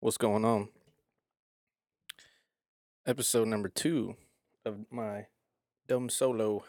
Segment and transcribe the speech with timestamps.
[0.00, 0.68] What's going on?
[3.04, 4.14] Episode number two
[4.64, 5.26] of my
[5.88, 6.62] dumb solo.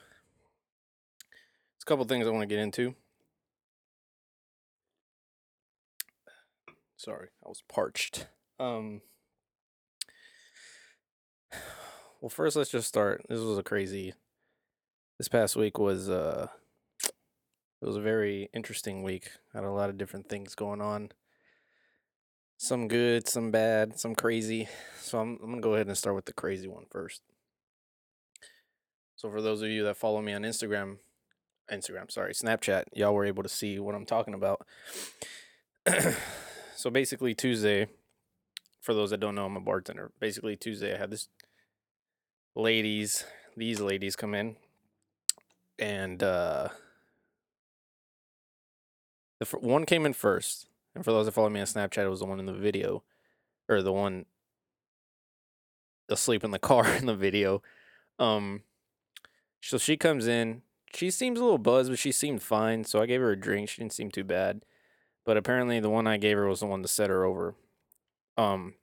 [1.75, 2.95] It's a couple things I want to get into.
[6.97, 8.25] Sorry, I was parched.
[8.59, 9.01] Um
[12.21, 13.27] Well, first let's just start.
[13.29, 14.15] This was a crazy
[15.19, 16.47] This past week was uh
[17.03, 19.29] it was a very interesting week.
[19.53, 21.11] Had a lot of different things going on.
[22.61, 24.67] Some good, some bad, some crazy.
[24.99, 27.21] So I'm, I'm gonna go ahead and start with the crazy one first.
[29.15, 30.97] So for those of you that follow me on Instagram,
[31.71, 34.67] Instagram, sorry, Snapchat, y'all were able to see what I'm talking about.
[36.75, 37.87] so basically Tuesday,
[38.81, 40.11] for those that don't know, I'm a bartender.
[40.19, 41.29] Basically Tuesday, I had this
[42.55, 43.23] ladies,
[43.55, 44.57] these ladies come in,
[45.79, 46.67] and uh,
[49.39, 50.68] the one came in first.
[50.99, 53.03] And for those that follow me on Snapchat, it was the one in the video,
[53.69, 54.25] or the one
[56.09, 57.63] asleep in the car in the video.
[58.19, 58.63] Um,
[59.61, 60.61] so she comes in.
[60.93, 62.83] She seems a little buzzed, but she seemed fine.
[62.83, 63.69] So I gave her a drink.
[63.69, 64.65] She didn't seem too bad.
[65.25, 67.55] But apparently, the one I gave her was the one to set her over.
[68.37, 68.73] Um,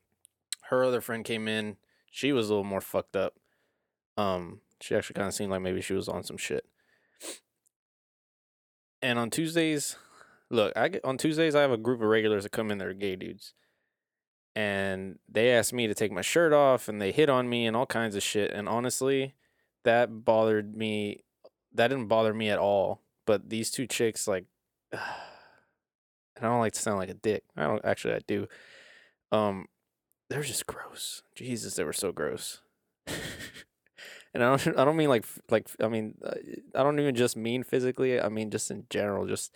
[0.70, 1.76] her other friend came in.
[2.10, 3.34] She was a little more fucked up.
[4.16, 6.64] Um, she actually kind of seemed like maybe she was on some shit.
[9.02, 9.96] And on Tuesdays,
[10.50, 12.78] look, I get, on Tuesdays I have a group of regulars that come in.
[12.78, 13.54] They're gay dudes,
[14.54, 17.76] and they asked me to take my shirt off, and they hit on me and
[17.76, 18.52] all kinds of shit.
[18.52, 19.34] And honestly,
[19.84, 21.24] that bothered me.
[21.74, 23.02] That didn't bother me at all.
[23.26, 24.44] But these two chicks, like,
[24.92, 25.00] and
[26.40, 27.44] I don't like to sound like a dick.
[27.56, 28.14] I don't actually.
[28.14, 28.46] I do.
[29.32, 29.66] Um,
[30.30, 31.22] they're just gross.
[31.34, 32.60] Jesus, they were so gross.
[33.06, 34.78] and I don't.
[34.78, 35.68] I don't mean like like.
[35.80, 36.34] I mean, uh,
[36.74, 38.20] I don't even just mean physically.
[38.20, 39.26] I mean just in general.
[39.26, 39.52] Just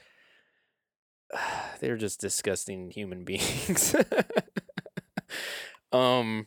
[1.80, 3.94] they're just disgusting human beings.
[5.92, 6.46] um.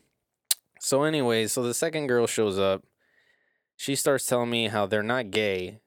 [0.80, 2.84] So, anyways, so the second girl shows up.
[3.78, 5.80] She starts telling me how they're not gay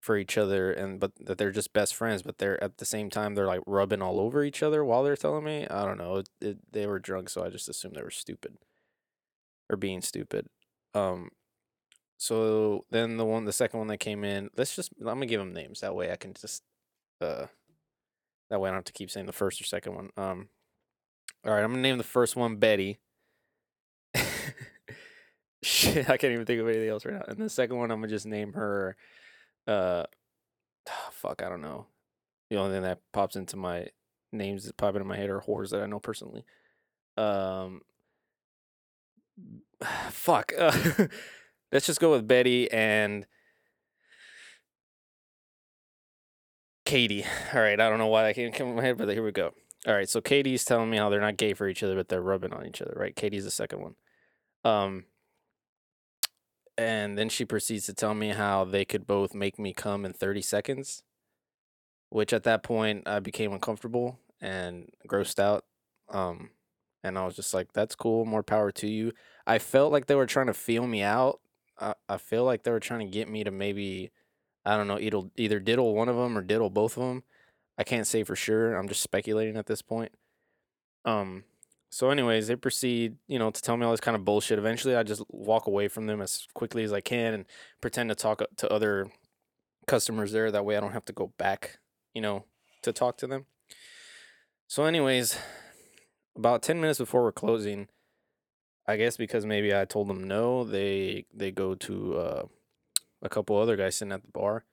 [0.00, 3.10] for each other and but that they're just best friends but they're at the same
[3.10, 6.16] time they're like rubbing all over each other while they're telling me i don't know
[6.16, 8.56] it, it, they were drunk so i just assumed they were stupid
[9.68, 10.46] or being stupid
[10.94, 11.30] um
[12.16, 15.40] so then the one the second one that came in let's just i'm gonna give
[15.40, 16.62] them names that way i can just
[17.20, 17.46] uh
[18.50, 20.10] that way i don't have to keep saying the first or second one.
[20.16, 20.48] Um
[21.44, 22.98] all right i'm gonna name the first one betty.
[25.62, 27.24] Shit i can't even think of anything else right now.
[27.26, 28.96] And the second one i'm gonna just name her
[29.66, 30.04] uh
[31.10, 31.86] fuck i don't know.
[32.50, 33.88] The only thing that pops into my
[34.32, 36.44] names that pop into my head are whores that i know personally.
[37.16, 37.82] Um
[40.10, 40.52] fuck.
[40.58, 41.06] Uh,
[41.72, 43.26] let's just go with betty and
[46.88, 47.22] katie.
[47.52, 49.30] All right i don't know why that can't come in my head but here we
[49.30, 49.52] go.
[49.86, 52.22] All right so katie's telling me how they're not gay for each other but they're
[52.22, 53.14] rubbing on each other right?
[53.14, 53.94] Katie's the second one.
[54.64, 55.04] Um
[56.78, 60.14] and then she proceeds to tell me how they could both make me come in
[60.14, 61.02] 30 seconds
[62.08, 65.64] which at that point i became uncomfortable and grossed out.
[66.08, 66.50] Um
[67.04, 69.12] and i was just like that's cool more power to you.
[69.46, 71.40] I felt like they were trying to feel me out.
[71.78, 74.10] I, I feel like they were trying to get me to maybe
[74.68, 77.22] i don't know either, either diddle one of them or diddle both of them
[77.76, 80.12] i can't say for sure i'm just speculating at this point
[81.04, 81.44] um
[81.90, 84.58] so, anyways, they proceed, you know, to tell me all this kind of bullshit.
[84.58, 87.44] Eventually, I just walk away from them as quickly as I can and
[87.80, 89.10] pretend to talk to other
[89.86, 90.50] customers there.
[90.50, 91.78] That way, I don't have to go back,
[92.12, 92.44] you know,
[92.82, 93.46] to talk to them.
[94.66, 95.38] So, anyways,
[96.36, 97.88] about ten minutes before we're closing,
[98.86, 102.42] I guess because maybe I told them no, they they go to uh,
[103.22, 104.64] a couple other guys sitting at the bar,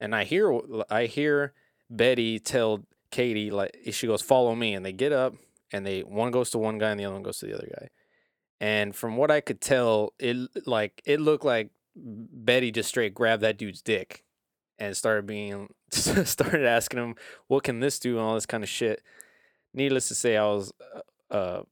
[0.00, 0.58] and I hear
[0.90, 1.54] I hear
[1.90, 5.34] Betty tell Katie like she goes follow me, and they get up
[5.74, 7.68] and they one goes to one guy and the other one goes to the other
[7.78, 7.88] guy.
[8.60, 10.36] And from what I could tell, it
[10.66, 14.24] like it looked like Betty just straight grabbed that dude's dick
[14.78, 17.14] and started being started asking him
[17.48, 19.02] what can this do and all this kind of shit.
[19.72, 20.72] Needless to say, I was
[21.30, 21.62] uh, uh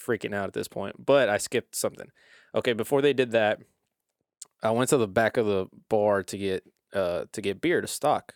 [0.00, 2.08] freaking out at this point, but I skipped something.
[2.54, 3.60] Okay, before they did that,
[4.64, 7.86] I went to the back of the bar to get uh to get beer to
[7.86, 8.34] stock.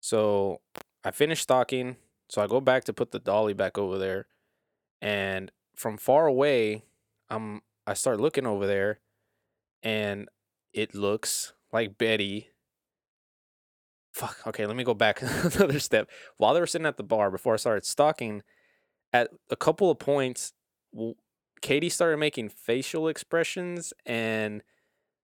[0.00, 0.60] So
[1.02, 1.96] I finished stocking.
[2.28, 4.26] So I go back to put the dolly back over there,
[5.00, 6.84] and from far away,
[7.28, 9.00] I'm I start looking over there,
[9.82, 10.28] and
[10.72, 12.50] it looks like Betty.
[14.12, 14.46] Fuck.
[14.46, 16.08] Okay, let me go back another step.
[16.36, 18.42] While they were sitting at the bar before I started stocking,
[19.12, 20.52] at a couple of points,
[21.62, 24.62] Katie started making facial expressions, and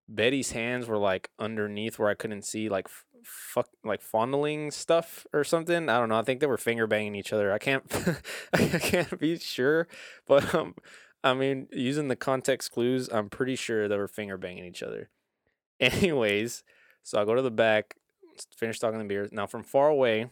[0.08, 2.88] Betty's hands were like underneath where I couldn't see, like
[3.22, 5.88] fuck like fondling stuff or something.
[5.88, 6.18] I don't know.
[6.18, 7.52] I think they were finger banging each other.
[7.52, 7.82] I can't
[8.52, 9.88] I can't be sure,
[10.26, 10.74] but um
[11.24, 15.10] I mean, using the context clues, I'm pretty sure they were finger banging each other.
[15.80, 16.62] Anyways,
[17.02, 17.96] so I go to the back,
[18.56, 19.28] finish talking the beer.
[19.32, 20.30] Now from far away,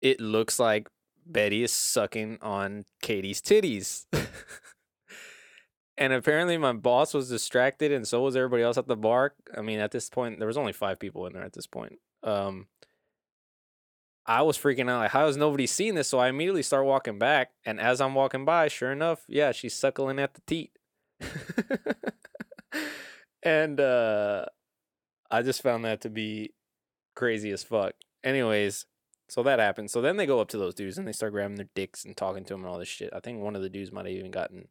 [0.00, 0.88] it looks like
[1.26, 4.06] Betty is sucking on Katie's titties.
[6.02, 9.34] and apparently my boss was distracted and so was everybody else at the bar.
[9.56, 12.00] I mean, at this point, there was only five people in there at this point.
[12.24, 12.66] Um,
[14.26, 14.98] I was freaking out.
[14.98, 16.08] Like, how has nobody seen this?
[16.08, 17.52] So I immediately start walking back.
[17.64, 20.72] And as I'm walking by, sure enough, yeah, she's suckling at the teat.
[23.44, 24.46] and uh,
[25.30, 26.52] I just found that to be
[27.14, 27.92] crazy as fuck.
[28.24, 28.86] Anyways,
[29.28, 29.92] so that happened.
[29.92, 32.16] So then they go up to those dudes and they start grabbing their dicks and
[32.16, 33.12] talking to them and all this shit.
[33.14, 34.66] I think one of the dudes might have even gotten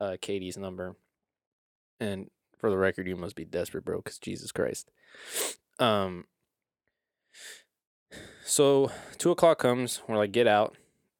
[0.00, 0.96] uh, Katie's number.
[2.00, 4.90] And for the record, you must be desperate, bro, because Jesus Christ.
[5.78, 6.24] Um.
[8.44, 10.02] So two o'clock comes.
[10.08, 10.76] We're like, get out.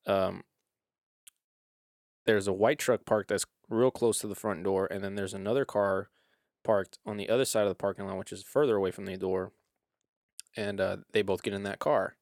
[0.06, 0.44] Um.
[2.26, 5.34] There's a white truck parked that's real close to the front door, and then there's
[5.34, 6.08] another car
[6.64, 9.16] parked on the other side of the parking lot, which is further away from the
[9.16, 9.52] door.
[10.56, 12.16] And uh, they both get in that car.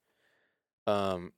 [0.87, 1.32] Um,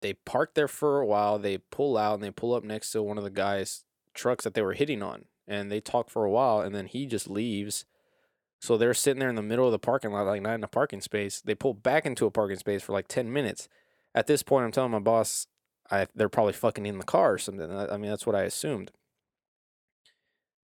[0.00, 1.38] they park there for a while.
[1.38, 3.84] They pull out and they pull up next to one of the guys'
[4.18, 7.06] trucks that they were hitting on, and they talk for a while, and then he
[7.06, 7.86] just leaves.
[8.60, 10.68] So they're sitting there in the middle of the parking lot, like not in a
[10.68, 11.40] parking space.
[11.40, 13.68] They pull back into a parking space for like ten minutes.
[14.14, 15.46] At this point, I'm telling my boss,
[15.90, 17.70] I they're probably fucking in the car or something.
[17.70, 18.90] I, I mean, that's what I assumed.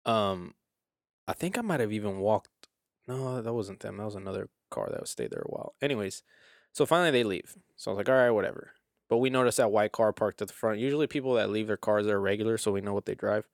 [0.06, 0.54] Um,
[1.26, 2.68] I think I might have even walked.
[3.08, 3.96] No, that wasn't them.
[3.96, 5.74] That was another car that stayed there a while.
[5.82, 6.22] Anyways,
[6.72, 7.56] so finally they leave.
[7.76, 8.72] So I was like, all right, whatever.
[9.10, 10.78] But we noticed that white car parked at the front.
[10.78, 13.48] Usually people that leave their cars are regular, so we know what they drive.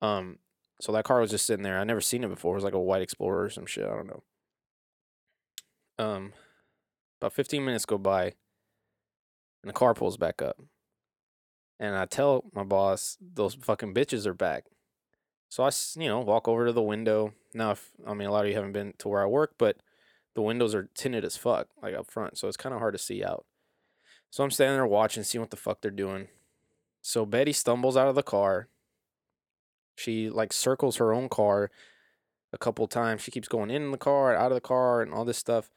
[0.00, 0.38] Um,
[0.80, 1.78] so that car was just sitting there.
[1.78, 2.54] I never seen it before.
[2.54, 3.84] It was like a white Explorer or some shit.
[3.84, 4.22] I don't know.
[5.98, 6.32] Um,
[7.20, 8.24] about 15 minutes go by,
[9.62, 10.56] and the car pulls back up.
[11.78, 14.64] And I tell my boss, those fucking bitches are back.
[15.50, 17.34] So I, you know, walk over to the window.
[17.52, 19.76] Now, if I mean, a lot of you haven't been to where I work, but
[20.34, 22.38] the windows are tinted as fuck, like up front.
[22.38, 23.44] So it's kind of hard to see out.
[24.30, 26.28] So I'm standing there watching, seeing what the fuck they're doing.
[27.02, 28.68] So Betty stumbles out of the car.
[29.96, 31.70] She like circles her own car
[32.52, 33.22] a couple times.
[33.22, 35.70] She keeps going in the car, and out of the car, and all this stuff.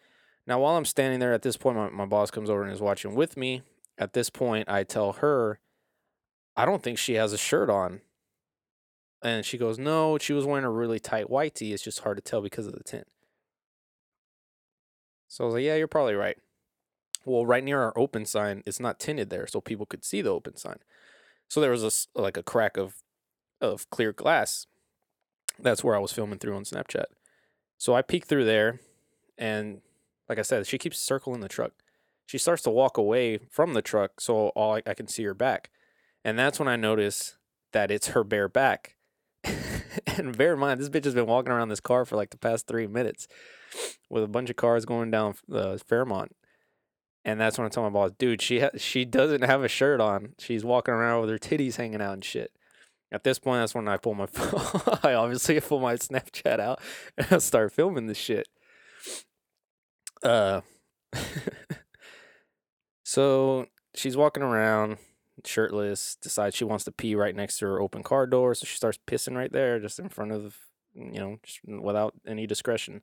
[0.45, 2.81] Now, while I'm standing there at this point, my, my boss comes over and is
[2.81, 3.63] watching with me.
[3.97, 5.59] At this point, I tell her,
[6.55, 8.01] I don't think she has a shirt on.
[9.21, 11.73] And she goes, No, she was wearing a really tight white tee.
[11.73, 13.07] It's just hard to tell because of the tint.
[15.29, 16.37] So I was like, Yeah, you're probably right.
[17.25, 20.29] Well, right near our open sign, it's not tinted there, so people could see the
[20.29, 20.79] open sign.
[21.47, 21.83] So there was
[22.15, 22.95] a like a crack of
[23.61, 24.67] of clear glass.
[25.59, 27.05] That's where I was filming through on Snapchat.
[27.77, 28.79] So I peek through there,
[29.37, 29.81] and
[30.27, 31.73] like I said, she keeps circling the truck.
[32.25, 35.33] She starts to walk away from the truck, so all I, I can see her
[35.33, 35.69] back,
[36.23, 37.37] and that's when I notice
[37.71, 38.95] that it's her bare back.
[40.17, 42.37] and bear in mind, this bitch has been walking around this car for like the
[42.37, 43.27] past three minutes
[44.09, 46.35] with a bunch of cars going down uh, Fairmont.
[47.25, 50.01] And that's when I told my boss, dude, she ha- she doesn't have a shirt
[50.01, 50.33] on.
[50.39, 52.51] She's walking around with her titties hanging out and shit.
[53.11, 54.99] At this point, that's when I pull my phone.
[55.03, 56.81] I obviously pull my Snapchat out
[57.17, 58.47] and I start filming this shit.
[60.21, 60.61] Uh,
[63.03, 64.97] so she's walking around
[65.45, 66.17] shirtless.
[66.21, 68.99] Decides she wants to pee right next to her open car door, so she starts
[69.07, 70.57] pissing right there, just in front of,
[70.93, 73.01] you know, without any discretion.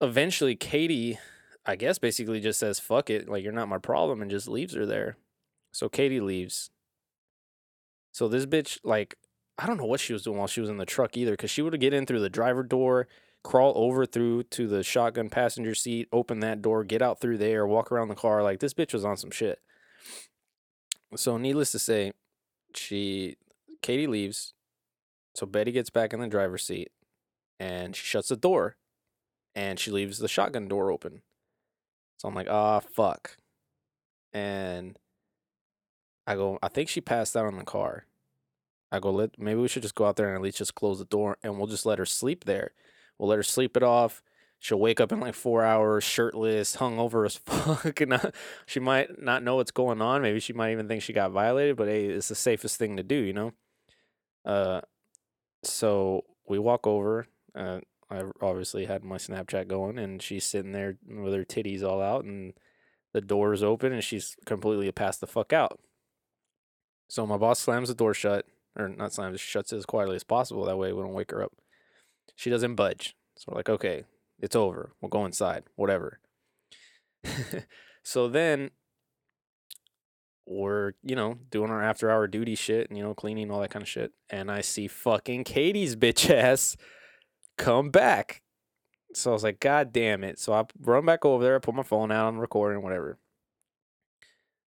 [0.00, 1.18] Eventually, Katie
[1.66, 4.74] I guess basically just says fuck it, like you're not my problem and just leaves
[4.74, 5.16] her there.
[5.72, 6.70] So Katie leaves.
[8.12, 9.16] So this bitch like
[9.58, 11.50] I don't know what she was doing while she was in the truck either cuz
[11.50, 13.08] she would get in through the driver door,
[13.44, 17.66] crawl over through to the shotgun passenger seat, open that door, get out through there,
[17.66, 19.60] walk around the car like this bitch was on some shit.
[21.16, 22.12] So needless to say,
[22.74, 23.36] she
[23.82, 24.54] Katie leaves.
[25.34, 26.90] So Betty gets back in the driver's seat
[27.58, 28.76] and she shuts the door
[29.54, 31.22] and she leaves the shotgun door open.
[32.20, 33.38] So I'm like, ah, oh, fuck.
[34.34, 34.98] And
[36.26, 38.04] I go, I think she passed out on the car.
[38.92, 40.98] I go, let maybe we should just go out there and at least just close
[40.98, 42.72] the door and we'll just let her sleep there.
[43.18, 44.22] We'll let her sleep it off.
[44.58, 47.98] She'll wake up in like four hours, shirtless, hungover as fuck.
[48.02, 48.32] And uh,
[48.66, 50.20] she might not know what's going on.
[50.20, 53.02] Maybe she might even think she got violated, but hey, it's the safest thing to
[53.02, 53.52] do, you know?
[54.44, 54.82] Uh,
[55.64, 57.26] so we walk over.
[57.54, 62.02] Uh, I obviously had my Snapchat going, and she's sitting there with her titties all
[62.02, 62.54] out, and
[63.12, 65.80] the door is open, and she's completely passed the fuck out.
[67.08, 70.24] So my boss slams the door shut, or not slams, shuts it as quietly as
[70.24, 70.64] possible.
[70.64, 71.52] That way we don't wake her up.
[72.34, 73.14] She doesn't budge.
[73.36, 74.04] So we're like, okay,
[74.40, 74.92] It's over.
[75.00, 75.64] We'll go inside.
[75.76, 76.18] Whatever.
[78.02, 78.70] so then
[80.46, 83.70] we're, you know, doing our after hour duty shit and, you know, cleaning, all that
[83.70, 84.12] kind of shit.
[84.30, 86.76] And I see fucking Katie's bitch ass
[87.60, 88.42] come back.
[89.12, 90.38] So I was like, God damn it.
[90.38, 93.18] So I run back over there, I put my phone out, I'm recording, whatever.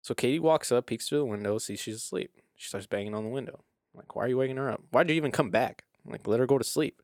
[0.02, 2.32] So Katie walks up, peeks through the window, sees she's asleep.
[2.56, 3.64] She starts banging on the window.
[3.94, 4.82] I'm like, why are you waking her up?
[4.90, 5.84] Why'd you even come back?
[6.04, 7.02] I'm like, let her go to sleep.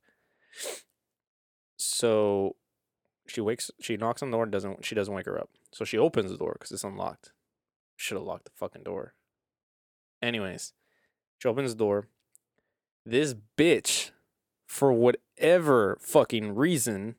[1.76, 2.57] So
[3.26, 5.50] she wakes, she knocks on the door and doesn't, she doesn't wake her up.
[5.73, 7.33] So she opens the door because it's unlocked.
[7.97, 9.14] Should have locked the fucking door.
[10.23, 10.73] Anyways,
[11.38, 12.09] she opens the door.
[13.05, 14.11] This bitch,
[14.66, 17.14] for whatever fucking reason,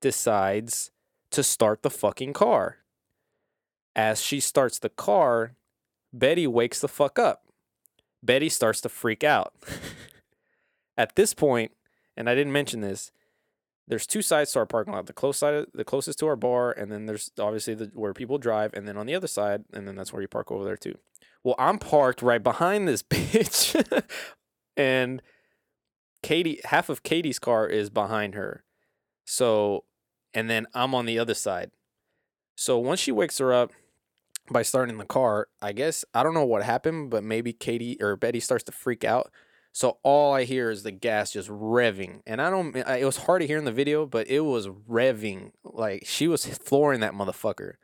[0.00, 0.90] decides
[1.30, 2.78] to start the fucking car.
[3.96, 5.54] As she starts the car,
[6.12, 7.44] Betty wakes the fuck up.
[8.22, 9.54] Betty starts to freak out.
[10.96, 11.72] At this point,
[12.16, 13.10] and I didn't mention this,
[13.90, 15.06] there's two sides to our parking lot.
[15.06, 18.38] The close side, the closest to our bar, and then there's obviously the where people
[18.38, 20.76] drive, and then on the other side, and then that's where you park over there
[20.76, 20.96] too.
[21.42, 24.04] Well, I'm parked right behind this bitch,
[24.76, 25.20] and
[26.22, 28.64] Katie, half of Katie's car is behind her,
[29.24, 29.84] so,
[30.34, 31.70] and then I'm on the other side.
[32.56, 33.72] So once she wakes her up
[34.50, 38.16] by starting the car, I guess I don't know what happened, but maybe Katie or
[38.16, 39.30] Betty starts to freak out.
[39.72, 42.74] So all I hear is the gas just revving, and I don't.
[42.74, 46.44] It was hard to hear in the video, but it was revving like she was
[46.44, 47.74] flooring that motherfucker.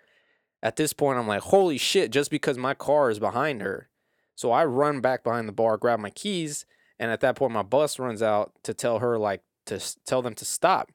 [0.63, 2.11] At this point, I'm like, holy shit!
[2.11, 3.89] Just because my car is behind her,
[4.35, 6.67] so I run back behind the bar, grab my keys,
[6.99, 10.35] and at that point, my bus runs out to tell her like to tell them
[10.35, 10.93] to stop,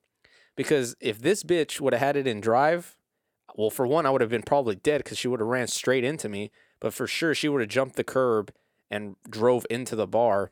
[0.56, 2.96] because if this bitch would have had it in drive,
[3.56, 6.04] well, for one, I would have been probably dead because she would have ran straight
[6.04, 6.52] into me.
[6.80, 8.54] But for sure, she would have jumped the curb
[8.90, 10.52] and drove into the bar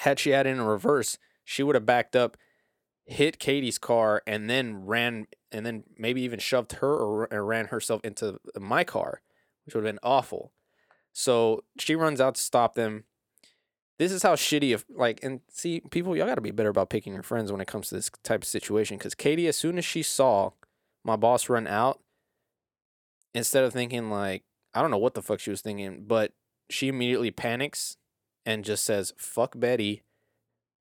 [0.00, 2.36] had she had it in reverse, she would have backed up,
[3.04, 7.66] hit Katie's car, and then ran, and then maybe even shoved her or, or ran
[7.66, 9.20] herself into my car,
[9.64, 10.52] which would have been awful.
[11.12, 13.04] So she runs out to stop them.
[14.00, 16.88] This is how shitty of like and see people y'all got to be better about
[16.88, 19.76] picking your friends when it comes to this type of situation cuz Katie as soon
[19.76, 20.52] as she saw
[21.04, 22.00] my boss run out
[23.34, 26.32] instead of thinking like I don't know what the fuck she was thinking but
[26.70, 27.98] she immediately panics
[28.46, 30.02] and just says "fuck Betty,"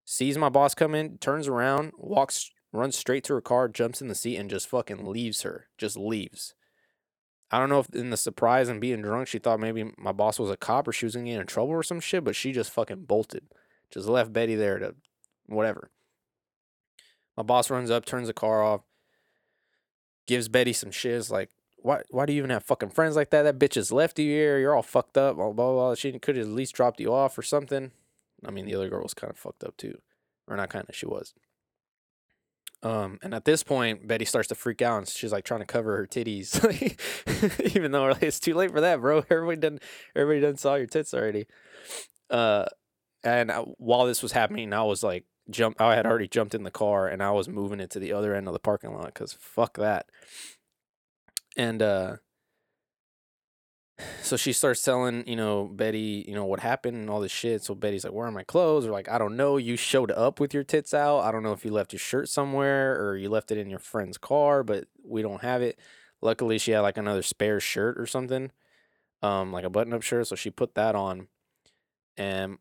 [0.06, 4.08] sees my boss come in, turns around, walks, runs straight to her car, jumps in
[4.08, 5.68] the seat, and just fucking leaves her.
[5.78, 6.56] Just leaves.
[7.52, 10.38] I don't know if in the surprise and being drunk, she thought maybe my boss
[10.38, 12.52] was a cop or she was gonna get in trouble or some shit, but she
[12.52, 13.44] just fucking bolted.
[13.92, 14.96] Just left Betty there to
[15.48, 15.90] whatever.
[17.36, 18.82] My boss runs up, turns the car off,
[20.28, 21.50] gives Betty some shiz like,
[21.82, 23.44] why why do you even have fucking friends like that?
[23.44, 24.60] That bitch has left you here.
[24.60, 25.38] You're all fucked up.
[25.38, 25.96] Blah blah blah.
[25.96, 27.92] She could have at least dropped you off or something.
[28.46, 30.00] I mean, the other girl was kind of fucked up too,
[30.48, 30.96] or not kind of.
[30.96, 31.34] She was.
[32.82, 35.66] Um, and at this point, Betty starts to freak out, and she's like trying to
[35.66, 36.56] cover her titties,
[37.76, 39.18] even though like, it's too late for that, bro.
[39.30, 39.80] Everybody done,
[40.16, 41.46] everybody done saw your tits already.
[42.30, 42.66] Uh,
[43.24, 45.82] and I, while this was happening, I was like, jump.
[45.82, 48.34] I had already jumped in the car, and I was moving it to the other
[48.34, 50.06] end of the parking lot because fuck that.
[51.58, 52.18] And uh
[54.22, 57.64] so she starts telling, you know, Betty, you know, what happened and all this shit.
[57.64, 58.86] So Betty's like, Where are my clothes?
[58.86, 59.58] Or like, I don't know.
[59.58, 61.20] You showed up with your tits out.
[61.22, 63.80] I don't know if you left your shirt somewhere or you left it in your
[63.80, 65.80] friend's car, but we don't have it.
[66.22, 68.52] Luckily she had like another spare shirt or something.
[69.22, 70.28] Um, like a button up shirt.
[70.28, 71.28] So she put that on.
[72.18, 72.58] And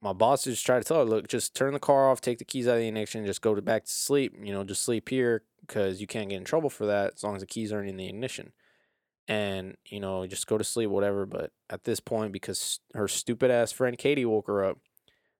[0.00, 2.44] my boss just tried to tell her, look, just turn the car off, take the
[2.44, 5.08] keys out of the ignition, just go to back to sleep, you know, just sleep
[5.08, 7.88] here because you can't get in trouble for that as long as the keys aren't
[7.88, 8.52] in the ignition.
[9.28, 11.26] And, you know, just go to sleep, whatever.
[11.26, 14.78] But at this point, because her stupid ass friend Katie woke her up,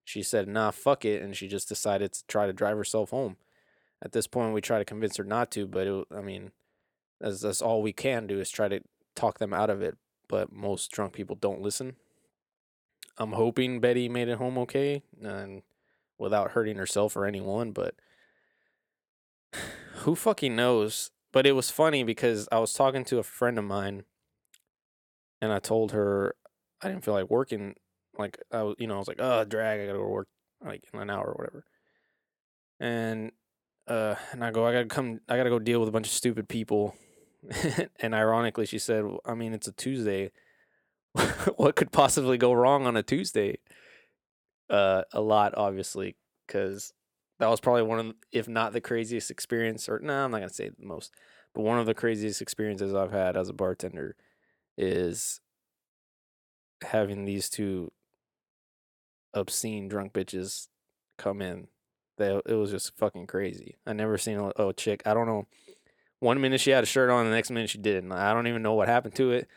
[0.05, 1.23] she said, nah, fuck it.
[1.23, 3.37] And she just decided to try to drive herself home.
[4.03, 6.53] At this point, we try to convince her not to, but it, I mean,
[7.21, 8.81] that's, that's all we can do is try to
[9.15, 9.97] talk them out of it.
[10.29, 11.97] But most drunk people don't listen.
[13.17, 15.63] I'm hoping Betty made it home okay and
[16.19, 17.95] without hurting herself or anyone, but
[19.97, 21.11] who fucking knows?
[21.33, 24.05] But it was funny because I was talking to a friend of mine
[25.41, 26.35] and I told her
[26.83, 27.75] I didn't feel like working.
[28.19, 30.29] Like, I was, you know, I was like, oh, drag, I gotta go work
[30.65, 31.65] like in an hour or whatever.
[32.81, 33.33] And,
[33.87, 36.13] uh, and I go, I gotta come, I gotta go deal with a bunch of
[36.13, 36.97] stupid people.
[38.01, 40.33] and ironically, she said, I mean, it's a Tuesday
[41.57, 43.59] what could possibly go wrong on a Tuesday?
[44.69, 46.17] Uh, a lot, obviously,
[46.47, 46.93] because
[47.39, 50.39] that was probably one of, if not the craziest experience, or no, nah, I'm not
[50.39, 51.13] gonna say the most,
[51.55, 54.17] but one of the craziest experiences I've had as a bartender
[54.77, 55.41] is
[56.83, 57.93] having these two
[59.35, 60.69] obscene drunk bitches
[61.17, 61.69] come in
[62.17, 63.77] They, it was just fucking crazy.
[63.87, 65.03] I never seen a, a chick.
[65.05, 65.47] I don't know.
[66.21, 68.11] One minute she had a shirt on, the next minute she didn't.
[68.13, 69.49] I don't even know what happened to it.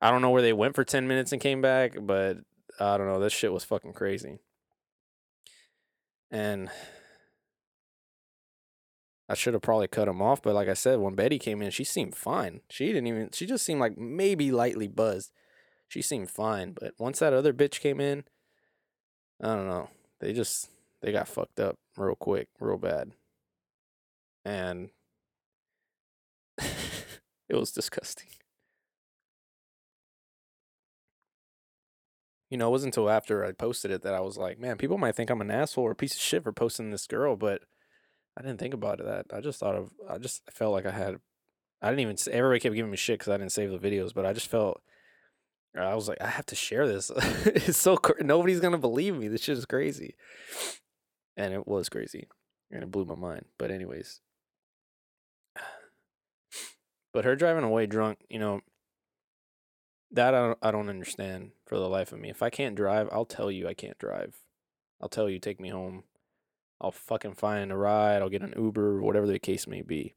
[0.00, 2.38] I don't know where they went for ten minutes and came back, but
[2.80, 3.20] I don't know.
[3.20, 4.38] This shit was fucking crazy.
[6.30, 6.70] And
[9.32, 11.70] I should have probably cut him off, but like I said, when Betty came in,
[11.70, 12.60] she seemed fine.
[12.68, 13.30] She didn't even.
[13.32, 15.32] She just seemed like maybe lightly buzzed.
[15.88, 18.24] She seemed fine, but once that other bitch came in,
[19.42, 19.88] I don't know.
[20.20, 20.68] They just
[21.00, 23.12] they got fucked up real quick, real bad.
[24.44, 24.90] And
[26.58, 28.28] it was disgusting.
[32.50, 34.98] You know, it wasn't until after I posted it that I was like, man, people
[34.98, 37.62] might think I'm an asshole or a piece of shit for posting this girl, but
[38.36, 39.26] I didn't think about that.
[39.32, 41.16] I just thought of, I just felt like I had,
[41.80, 44.24] I didn't even, everybody kept giving me shit because I didn't save the videos, but
[44.24, 44.80] I just felt,
[45.76, 47.10] I was like, I have to share this.
[47.44, 49.28] it's so, nobody's to believe me.
[49.28, 50.14] This shit is crazy.
[51.36, 52.28] And it was crazy.
[52.70, 53.46] And it blew my mind.
[53.58, 54.20] But, anyways,
[57.12, 58.60] but her driving away drunk, you know,
[60.10, 62.28] that I don't, I don't understand for the life of me.
[62.28, 64.36] If I can't drive, I'll tell you I can't drive.
[65.00, 66.04] I'll tell you take me home.
[66.82, 68.20] I'll fucking find a ride.
[68.20, 70.14] I'll get an Uber, whatever the case may be.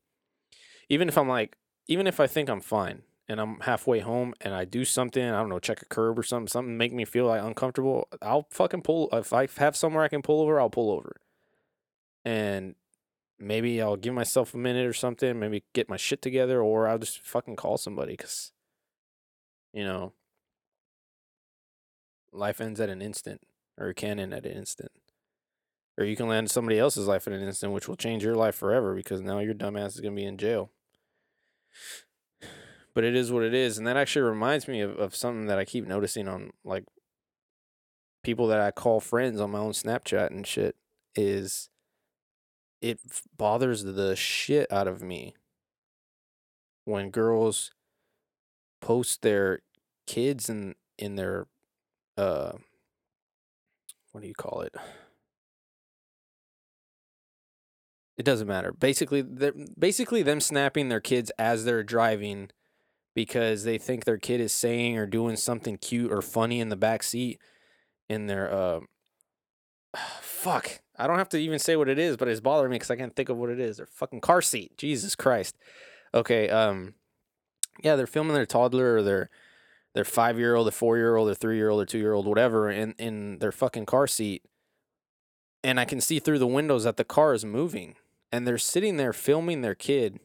[0.90, 1.58] Even if I'm like,
[1.88, 5.40] even if I think I'm fine and I'm halfway home and I do something, I
[5.40, 8.82] don't know, check a curb or something, something make me feel like uncomfortable, I'll fucking
[8.82, 9.10] pull.
[9.14, 11.22] If I have somewhere I can pull over, I'll pull over.
[12.24, 12.76] And
[13.40, 16.98] maybe I'll give myself a minute or something, maybe get my shit together, or I'll
[16.98, 18.52] just fucking call somebody because
[19.76, 20.14] you know,
[22.32, 23.42] life ends at an instant,
[23.78, 24.92] or it can end at an instant.
[25.98, 28.56] Or you can land somebody else's life in an instant, which will change your life
[28.56, 30.72] forever because now your dumbass is going to be in jail.
[32.94, 33.78] But it is what it is.
[33.78, 36.86] And that actually reminds me of, of something that I keep noticing on like
[38.24, 40.78] people that I call friends on my own Snapchat and shit
[41.16, 41.70] is
[42.82, 43.00] it
[43.38, 45.36] bothers the shit out of me
[46.86, 47.72] when girls
[48.82, 49.60] post their
[50.08, 51.48] kids in in their
[52.18, 52.54] uh
[54.12, 54.74] what do you call it?
[58.18, 58.72] It doesn't matter.
[58.72, 62.50] Basically, they're basically them snapping their kids as they're driving
[63.14, 66.76] because they think their kid is saying or doing something cute or funny in the
[66.76, 67.40] back seat
[68.10, 68.80] in their uh
[70.22, 70.80] fuck.
[70.98, 72.96] I don't have to even say what it is, but it's bothering me because I
[72.96, 73.78] can't think of what it is.
[73.78, 74.78] Their fucking car seat.
[74.78, 75.58] Jesus Christ.
[76.14, 76.94] Okay, um
[77.84, 79.30] yeah, they're filming their toddler or their
[79.94, 82.14] their five year old, their four year old, their three year old, their two year
[82.14, 84.44] old, whatever, in in their fucking car seat,
[85.64, 87.96] and I can see through the windows that the car is moving,
[88.32, 90.20] and they're sitting there filming their kid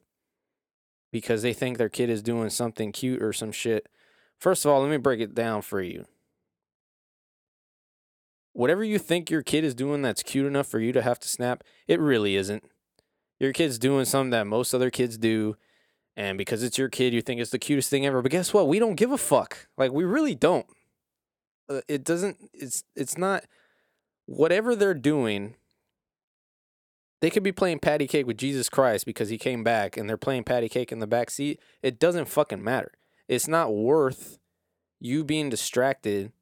[1.12, 3.88] because they think their kid is doing something cute or some shit.
[4.38, 6.06] First of all, let me break it down for you.
[8.52, 11.28] Whatever you think your kid is doing that's cute enough for you to have to
[11.28, 12.64] snap, it really isn't.
[13.38, 15.56] Your kid's doing something that most other kids do
[16.20, 18.20] and because it's your kid, you think it's the cutest thing ever.
[18.20, 18.68] But guess what?
[18.68, 19.68] We don't give a fuck.
[19.78, 20.66] Like we really don't.
[21.68, 22.36] Uh, it doesn't.
[22.52, 23.44] It's it's not.
[24.26, 25.56] Whatever they're doing,
[27.20, 30.16] they could be playing patty cake with Jesus Christ because he came back, and they're
[30.16, 31.60] playing patty cake in the back seat.
[31.82, 32.92] It doesn't fucking matter.
[33.28, 34.38] It's not worth
[34.98, 36.32] you being distracted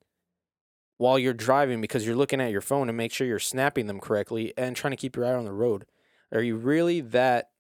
[0.97, 4.01] while you're driving because you're looking at your phone to make sure you're snapping them
[4.01, 5.87] correctly and trying to keep your eye on the road.
[6.33, 7.51] Are you really that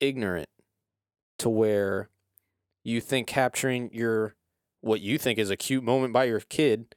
[0.00, 0.48] ignorant
[1.38, 2.10] to where
[2.84, 4.34] you think capturing your
[4.80, 6.94] what you think is a cute moment by your kid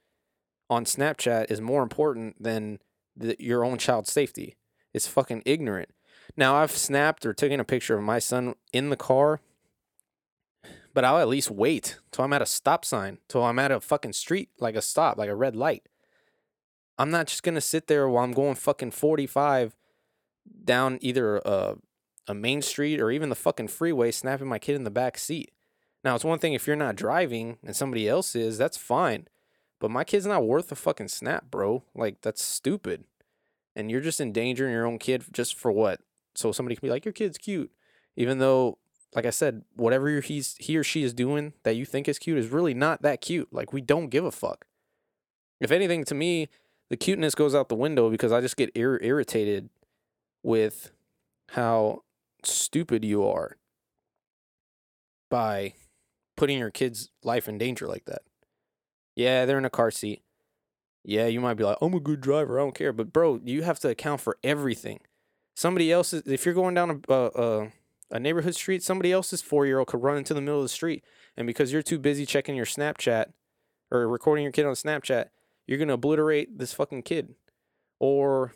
[0.69, 2.79] on Snapchat is more important than
[3.15, 4.55] the, your own child's safety.
[4.93, 5.89] It's fucking ignorant.
[6.37, 9.41] Now I've snapped or taken a picture of my son in the car,
[10.93, 13.79] but I'll at least wait till I'm at a stop sign, till I'm at a
[13.79, 15.87] fucking street, like a stop, like a red light.
[16.97, 19.75] I'm not just gonna sit there while I'm going fucking 45
[20.65, 21.75] down either a
[22.29, 25.51] a main street or even the fucking freeway snapping my kid in the back seat.
[26.03, 29.27] Now, it's one thing if you're not driving and somebody else is, that's fine.
[29.79, 31.83] But my kid's not worth a fucking snap, bro.
[31.95, 33.05] Like, that's stupid.
[33.75, 36.01] And you're just endangering your own kid just for what?
[36.35, 37.71] So somebody can be like, your kid's cute.
[38.15, 38.77] Even though,
[39.15, 42.37] like I said, whatever he's he or she is doing that you think is cute
[42.37, 43.47] is really not that cute.
[43.51, 44.65] Like, we don't give a fuck.
[45.59, 46.47] If anything, to me,
[46.89, 49.69] the cuteness goes out the window because I just get ir- irritated
[50.43, 50.91] with
[51.49, 52.03] how
[52.43, 53.57] stupid you are
[55.29, 55.73] by
[56.35, 58.21] putting your kid's life in danger like that.
[59.15, 60.21] Yeah, they're in a car seat.
[61.03, 62.59] Yeah, you might be like, I'm a good driver.
[62.59, 62.93] I don't care.
[62.93, 64.99] But, bro, you have to account for everything.
[65.55, 67.71] Somebody else's, if you're going down a, a,
[68.11, 70.69] a neighborhood street, somebody else's four year old could run into the middle of the
[70.69, 71.03] street.
[71.37, 73.31] And because you're too busy checking your Snapchat
[73.91, 75.27] or recording your kid on Snapchat,
[75.67, 77.35] you're going to obliterate this fucking kid.
[77.99, 78.53] Or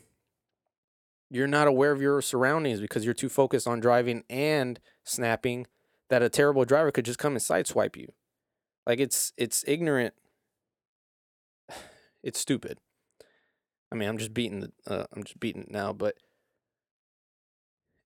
[1.29, 5.65] you're not aware of your surroundings because you're too focused on driving and snapping
[6.09, 8.11] that a terrible driver could just come and sideswipe you.
[8.85, 10.13] Like it's it's ignorant.
[12.23, 12.79] It's stupid.
[13.91, 16.15] I mean, I'm just beating the uh, I'm just beating it now, but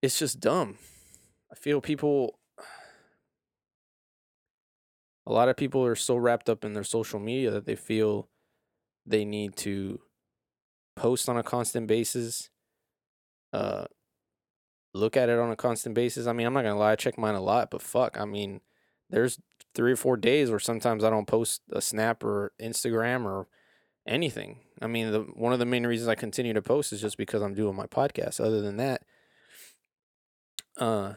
[0.01, 0.77] it's just dumb.
[1.51, 2.39] I feel people
[5.27, 8.30] a lot of people are so wrapped up in their social media that they feel
[9.06, 9.99] they need to
[10.95, 12.49] post on a constant basis
[13.53, 13.86] uh
[14.93, 17.17] look at it on a constant basis i mean i'm not gonna lie i check
[17.17, 18.62] mine a lot but fuck i mean
[19.10, 19.39] there's
[19.75, 23.47] three or four days where sometimes i don't post a snap or instagram or
[24.08, 27.17] anything i mean the one of the main reasons i continue to post is just
[27.17, 29.04] because i'm doing my podcast other than that
[30.78, 31.13] uh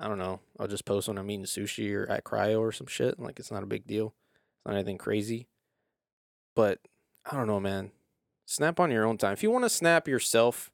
[0.00, 0.40] I don't know.
[0.58, 3.18] I'll just post when I'm eating sushi or at cryo or some shit.
[3.18, 4.14] Like it's not a big deal.
[4.56, 5.48] It's not anything crazy.
[6.54, 6.78] But
[7.30, 7.90] I don't know, man.
[8.46, 9.32] Snap on your own time.
[9.32, 10.70] If you want to snap yourself,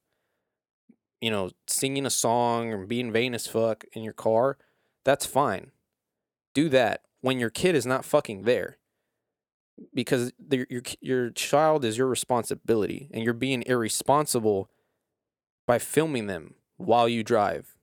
[1.21, 4.59] you know, singing a song or being vain as fuck in your car,
[5.05, 5.71] that's fine.
[6.55, 8.77] Do that when your kid is not fucking there.
[9.93, 14.71] Because your your child is your responsibility and you're being irresponsible
[15.67, 17.75] by filming them while you drive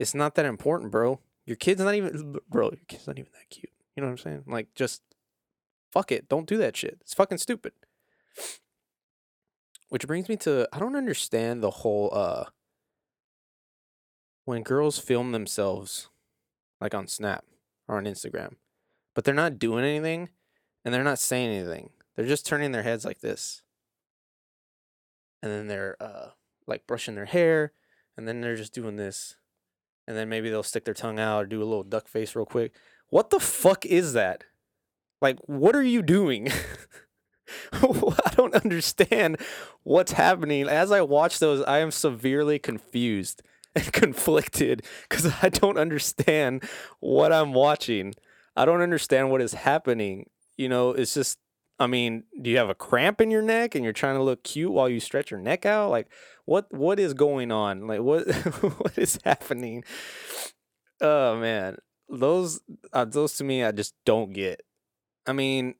[0.00, 1.20] it's not that important, bro.
[1.44, 2.70] Your kid's not even, bro.
[2.70, 3.70] Your kid's not even that cute.
[3.94, 4.44] You know what I'm saying?
[4.46, 5.02] Like, just
[5.92, 6.26] fuck it.
[6.28, 6.96] Don't do that shit.
[7.02, 7.72] It's fucking stupid.
[9.90, 12.44] Which brings me to I don't understand the whole uh
[14.46, 16.08] when girls film themselves
[16.80, 17.44] like on Snap
[17.86, 18.54] or on Instagram,
[19.14, 20.30] but they're not doing anything
[20.84, 21.90] and they're not saying anything.
[22.14, 23.62] They're just turning their heads like this.
[25.42, 26.30] And then they're uh
[26.66, 27.72] like brushing their hair
[28.16, 29.36] and then they're just doing this
[30.06, 32.46] and then maybe they'll stick their tongue out or do a little duck face real
[32.46, 32.72] quick.
[33.08, 34.44] What the fuck is that?
[35.20, 36.48] Like, what are you doing?
[37.72, 39.38] I don't understand
[39.82, 40.68] what's happening.
[40.68, 43.42] As I watch those, I am severely confused
[43.74, 46.64] and conflicted because I don't understand
[47.00, 48.14] what I'm watching.
[48.56, 50.28] I don't understand what is happening.
[50.60, 51.38] You know, it's just,
[51.78, 54.44] I mean, do you have a cramp in your neck and you're trying to look
[54.44, 55.90] cute while you stretch your neck out?
[55.90, 56.08] Like,
[56.44, 57.86] what what is going on?
[57.86, 58.28] Like what
[58.78, 59.84] what is happening?
[61.00, 61.78] Oh man,
[62.10, 62.60] those
[62.92, 64.60] uh, those to me I just don't get.
[65.26, 65.76] I mean,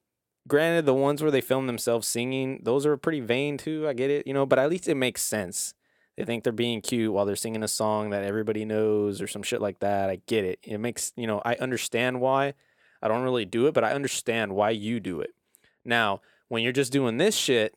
[0.48, 3.86] granted, the ones where they film themselves singing, those are pretty vain too.
[3.86, 5.74] I get it, you know, but at least it makes sense.
[6.16, 9.42] They think they're being cute while they're singing a song that everybody knows or some
[9.42, 10.08] shit like that.
[10.08, 10.58] I get it.
[10.62, 12.54] It makes, you know, I understand why.
[13.02, 15.34] I don't really do it, but I understand why you do it.
[15.84, 17.74] Now, when you're just doing this shit,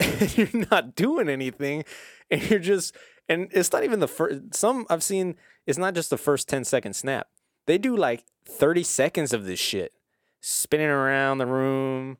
[0.36, 1.84] you're not doing anything
[2.30, 2.94] and you're just
[3.28, 6.64] and it's not even the first some I've seen it's not just the first 10
[6.64, 7.28] second snap.
[7.66, 9.92] They do like 30 seconds of this shit.
[10.40, 12.16] Spinning around the room,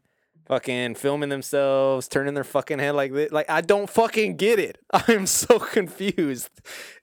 [0.47, 3.33] fucking filming themselves, turning their fucking head like this.
[3.33, 4.79] Like I don't fucking get it.
[4.93, 6.51] I'm so confused.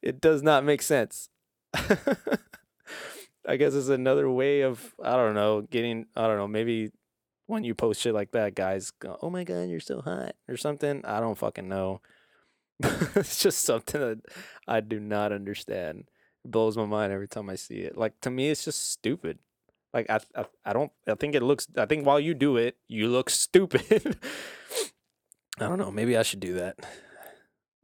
[0.02, 1.30] It does not make sense.
[3.48, 6.92] I guess it's another way of I don't know, getting I don't know, maybe
[7.46, 10.58] when you post shit like that, guys go, "Oh my god, you're so hot" or
[10.58, 11.04] something.
[11.06, 12.02] I don't fucking know.
[12.84, 14.20] it's just something that
[14.68, 16.10] I do not understand.
[16.46, 17.98] It blows my mind every time I see it.
[17.98, 19.40] Like to me, it's just stupid.
[19.94, 20.92] Like I, I, I don't.
[21.08, 21.68] I think it looks.
[21.78, 24.18] I think while you do it, you look stupid.
[25.60, 25.92] I don't know.
[25.92, 26.78] Maybe I should do that.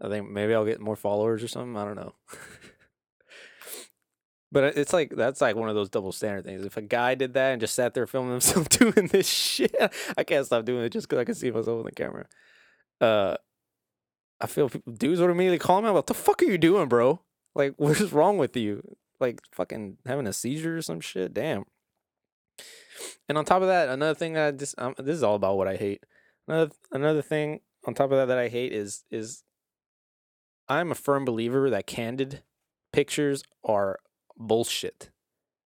[0.02, 1.78] I think maybe I'll get more followers or something.
[1.78, 2.14] I don't know.
[4.54, 6.64] But it's like that's like one of those double standard things.
[6.64, 9.76] If a guy did that and just sat there filming himself doing this shit,
[10.16, 12.28] I can't stop doing it just because I can see myself in the camera.
[13.02, 13.36] Uh,
[14.40, 15.96] I feel people, dudes would immediately call me out.
[15.96, 17.22] What the fuck are you doing, bro?
[17.56, 18.96] Like, what is wrong with you?
[19.20, 21.34] Like, fucking having a seizure or some shit?
[21.34, 21.66] Damn.
[23.28, 25.58] And on top of that, another thing that I just um, this is all about
[25.58, 26.04] what I hate.
[26.48, 29.44] Another another thing on top of that that I hate is is
[30.70, 32.44] I'm a firm believer that candid
[32.92, 33.98] pictures are
[34.38, 35.10] bullshit.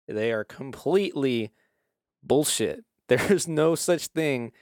[0.07, 1.53] They are completely
[2.23, 2.85] bullshit.
[3.09, 4.53] There's no such thing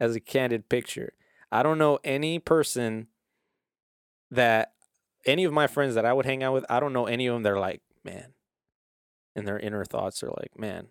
[0.00, 1.12] as a candid picture.
[1.50, 3.08] I don't know any person
[4.30, 4.72] that
[5.26, 7.34] any of my friends that I would hang out with, I don't know any of
[7.34, 8.34] them they're like, man,
[9.34, 10.88] and their inner thoughts are like, man,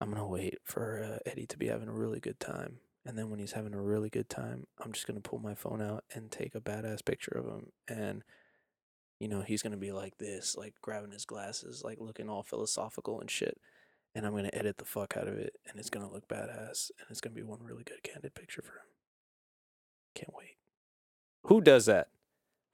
[0.00, 2.78] I'm to wait for uh, Eddie to be having a really good time.
[3.04, 5.80] And then when he's having a really good time, I'm just to pull my phone
[5.80, 8.24] out and take a badass picture of him and
[9.18, 13.20] you know, he's gonna be like this, like grabbing his glasses, like looking all philosophical
[13.20, 13.58] and shit.
[14.14, 17.06] And I'm gonna edit the fuck out of it, and it's gonna look badass, and
[17.10, 18.86] it's gonna be one really good candid picture for him.
[20.14, 20.56] Can't wait.
[21.44, 22.08] Who does that?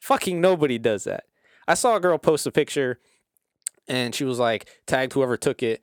[0.01, 1.25] Fucking nobody does that.
[1.67, 3.01] I saw a girl post a picture,
[3.89, 5.83] and she was like tagged whoever took it,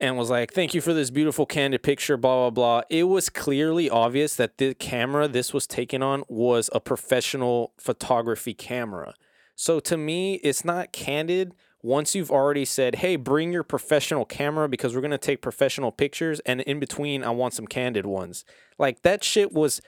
[0.00, 2.82] and was like, "Thank you for this beautiful candid picture." Blah blah blah.
[2.90, 8.54] It was clearly obvious that the camera this was taken on was a professional photography
[8.54, 9.14] camera.
[9.62, 14.68] So to me, it's not candid once you've already said, "Hey, bring your professional camera
[14.68, 18.44] because we're gonna take professional pictures," and in between, I want some candid ones.
[18.76, 19.80] Like that shit was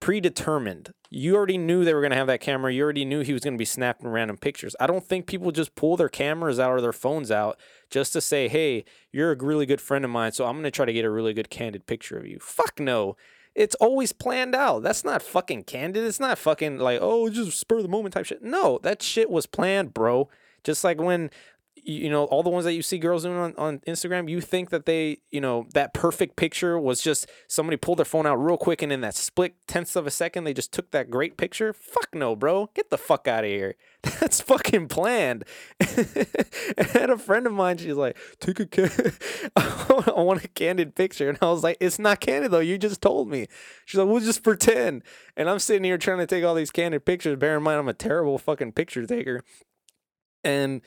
[0.00, 0.92] predetermined.
[1.08, 2.72] You already knew they were going to have that camera.
[2.74, 4.76] You already knew he was going to be snapping random pictures.
[4.78, 7.58] I don't think people just pull their cameras out or their phones out
[7.90, 10.70] just to say, hey, you're a really good friend of mine, so I'm going to
[10.70, 12.38] try to get a really good candid picture of you.
[12.38, 13.16] Fuck no.
[13.54, 14.82] It's always planned out.
[14.82, 16.04] That's not fucking candid.
[16.04, 18.42] It's not fucking like, oh, just spur the moment type shit.
[18.42, 20.28] No, that shit was planned, bro.
[20.62, 21.30] Just like when
[21.84, 24.70] you know all the ones that you see girls doing on, on instagram you think
[24.70, 28.56] that they you know that perfect picture was just somebody pulled their phone out real
[28.56, 31.72] quick and in that split tenths of a second they just took that great picture?
[31.72, 32.70] Fuck no bro.
[32.74, 33.76] Get the fuck out of here.
[34.02, 35.44] That's fucking planned.
[35.80, 39.12] I had a friend of mine she's like take a ca-
[39.56, 41.28] i want a candid picture.
[41.28, 42.60] And i was like it's not candid though.
[42.60, 43.46] You just told me.
[43.84, 45.02] She's like we'll just pretend.
[45.36, 47.88] And i'm sitting here trying to take all these candid pictures bear in mind i'm
[47.88, 49.42] a terrible fucking picture taker.
[50.42, 50.80] And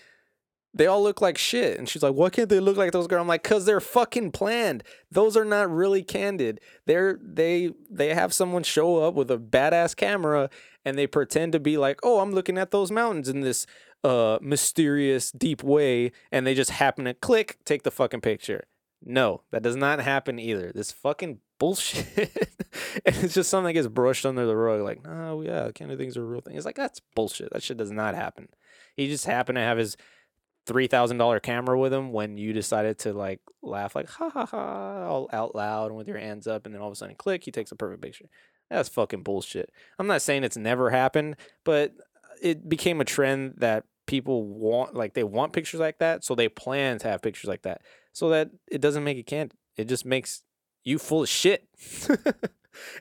[0.73, 1.77] they all look like shit.
[1.77, 3.21] And she's like, why can't they look like those girls?
[3.21, 4.83] I'm like, cause they're fucking planned.
[5.12, 6.59] Those are not really candid.
[6.86, 10.49] They're they they have someone show up with a badass camera
[10.83, 13.65] and they pretend to be like, oh, I'm looking at those mountains in this
[14.03, 18.65] uh mysterious deep way, and they just happen to click, take the fucking picture.
[19.05, 20.71] No, that does not happen either.
[20.73, 22.07] This fucking bullshit.
[23.05, 26.17] and it's just something that gets brushed under the rug, like, oh yeah, candid things
[26.17, 26.55] are real thing.
[26.55, 27.51] It's like that's bullshit.
[27.51, 28.49] That shit does not happen.
[28.95, 29.97] He just happened to have his
[30.65, 34.45] three thousand dollar camera with him when you decided to like laugh like ha ha
[34.45, 37.15] ha all out loud and with your hands up and then all of a sudden
[37.15, 38.30] click he takes a perfect picture.
[38.69, 39.71] That's fucking bullshit.
[39.99, 41.93] I'm not saying it's never happened, but
[42.41, 46.49] it became a trend that people want like they want pictures like that, so they
[46.49, 47.82] plan to have pictures like that.
[48.13, 50.43] So that it doesn't make it can't it just makes
[50.84, 51.67] you full of shit.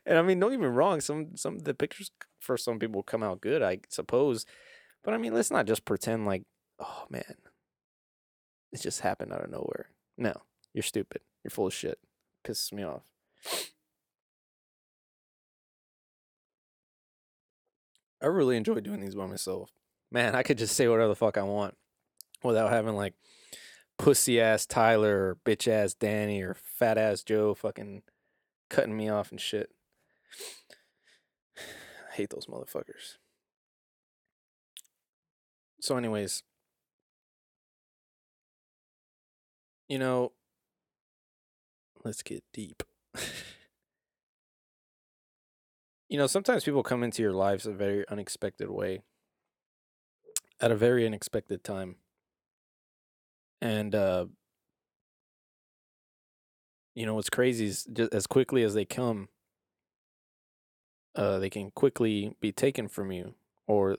[0.06, 3.22] and I mean, don't get me wrong, some some the pictures for some people come
[3.22, 4.46] out good, I suppose.
[5.04, 6.42] But I mean, let's not just pretend like,
[6.78, 7.36] oh man,
[8.72, 9.90] it just happened out of nowhere.
[10.16, 10.34] No,
[10.72, 11.22] you're stupid.
[11.44, 11.98] You're full of shit.
[12.44, 13.02] Pisses me off.
[18.22, 19.70] I really enjoy doing these by myself.
[20.10, 21.74] Man, I could just say whatever the fuck I want
[22.42, 23.14] without having like
[23.98, 28.02] pussy ass Tyler or bitch ass Danny or fat ass Joe fucking
[28.70, 29.70] cutting me off and shit.
[31.58, 33.16] I hate those motherfuckers.
[35.80, 36.44] So, anyways,
[39.88, 40.32] you know,
[42.04, 42.82] let's get deep.
[46.08, 49.02] you know, sometimes people come into your lives a very unexpected way
[50.60, 51.96] at a very unexpected time.
[53.60, 54.26] And, uh,
[56.94, 59.28] you know, what's crazy is just as quickly as they come,
[61.14, 63.34] uh, they can quickly be taken from you
[63.66, 63.96] or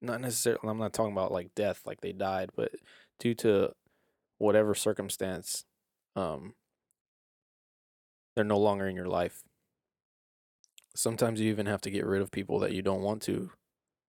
[0.00, 2.72] not necessarily, I'm not talking about like death, like they died, but
[3.18, 3.72] due to
[4.42, 5.64] whatever circumstance,
[6.16, 6.54] um,
[8.34, 9.44] they're no longer in your life.
[10.96, 13.50] Sometimes you even have to get rid of people that you don't want to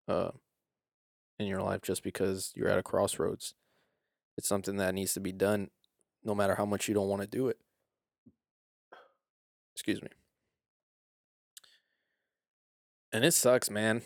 [0.08, 0.32] uh,
[1.38, 3.56] in your life just because you're at a crossroads.
[4.38, 5.70] It's something that needs to be done
[6.24, 7.58] no matter how much you don't want to do it.
[9.76, 10.10] Excuse me.
[13.12, 14.02] And it sucks, man.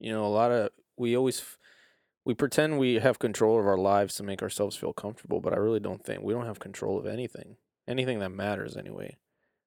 [0.00, 1.42] You know, a lot of we always
[2.24, 5.56] we pretend we have control of our lives to make ourselves feel comfortable, but I
[5.56, 7.56] really don't think we don't have control of anything.
[7.86, 9.18] Anything that matters anyway.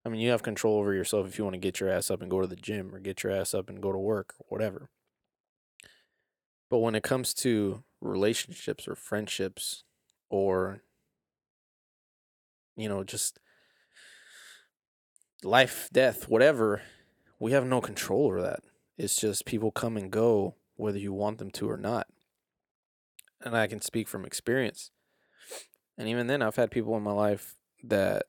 [0.03, 2.21] I mean, you have control over yourself if you want to get your ass up
[2.21, 4.45] and go to the gym or get your ass up and go to work or
[4.49, 4.89] whatever.
[6.69, 9.83] But when it comes to relationships or friendships
[10.29, 10.81] or
[12.75, 13.39] you know, just
[15.43, 16.83] life, death, whatever,
[17.39, 18.59] we have no control over that.
[18.97, 22.07] It's just people come and go whether you want them to or not
[23.41, 24.91] and I can speak from experience.
[25.97, 28.23] And even then, I've had people in my life that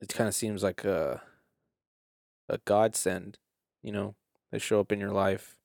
[0.00, 1.22] it kind of seems like a
[2.48, 3.38] a godsend.
[3.82, 4.14] You know,
[4.50, 5.56] they show up in your life,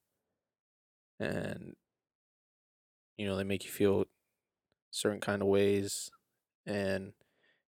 [1.20, 1.76] and
[3.18, 4.06] you know they make you feel
[4.92, 6.12] certain kind of ways,
[6.66, 7.14] and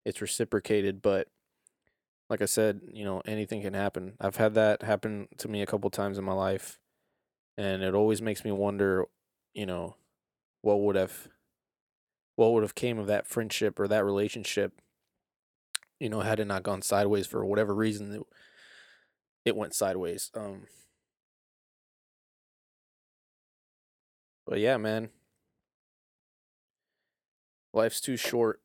[0.06, 1.02] it's reciprocated.
[1.02, 1.28] But
[2.30, 4.14] like I said, you know, anything can happen.
[4.20, 6.80] I've had that happen to me a couple times in my life,
[7.58, 9.06] and it always makes me wonder,
[9.54, 9.96] you know,
[10.68, 11.30] what would have
[12.36, 14.74] what would have came of that friendship or that relationship
[15.98, 18.22] you know had it not gone sideways for whatever reason it,
[19.46, 20.64] it went sideways um
[24.46, 25.10] but yeah man
[27.74, 28.60] Life's too short.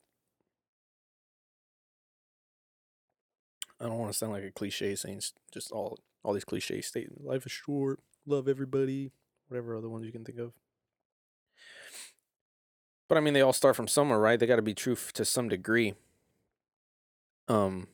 [3.79, 5.21] I don't want to sound like a cliche saying
[5.53, 7.23] just all all these cliche statements.
[7.23, 8.01] Life is short.
[8.25, 9.13] Love everybody.
[9.49, 10.53] Whatever other ones you can think of.
[13.13, 14.41] But I mean, they all start from somewhere, right?
[14.41, 15.93] They got to be true f- to some degree.
[17.47, 17.89] Um,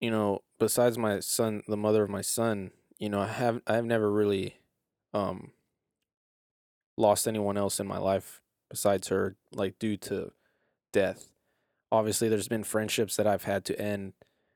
[0.00, 3.84] you know, besides my son, the mother of my son, you know, I have I've
[3.84, 4.56] never really
[5.12, 5.50] um
[6.96, 10.32] lost anyone else in my life besides her, like due to
[10.94, 11.28] death.
[11.92, 14.14] Obviously, there's been friendships that I've had to end,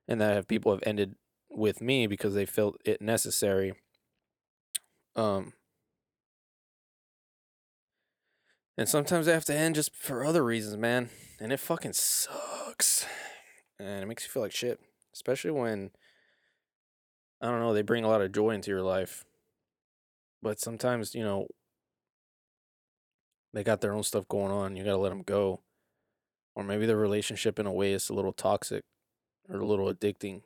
[0.09, 1.17] and that have people have ended
[1.51, 3.75] with me because they felt it necessary.
[5.15, 5.53] Um,
[8.77, 13.07] and sometimes they have to end just for other reasons, man, and it fucking sucks,
[13.79, 14.81] and it makes you feel like shit,
[15.15, 15.91] especially when
[17.41, 19.25] I don't know they bring a lot of joy into your life,
[20.43, 21.47] but sometimes you know
[23.53, 24.77] they got their own stuff going on.
[24.77, 25.61] You gotta let them go,
[26.55, 28.83] or maybe the relationship in a way is a little toxic
[29.49, 30.43] or a little addicting.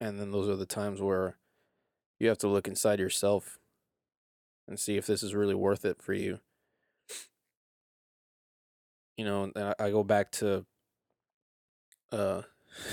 [0.00, 1.36] And then those are the times where
[2.18, 3.58] you have to look inside yourself
[4.66, 6.40] and see if this is really worth it for you.
[9.20, 10.64] You know, and I, I go back to
[12.10, 12.40] uh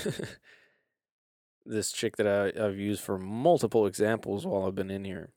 [1.64, 5.30] this chick that I, I've used for multiple examples while I've been in here.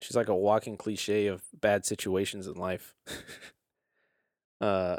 [0.00, 2.94] She's like a walking cliche of bad situations in life.
[4.60, 4.98] uh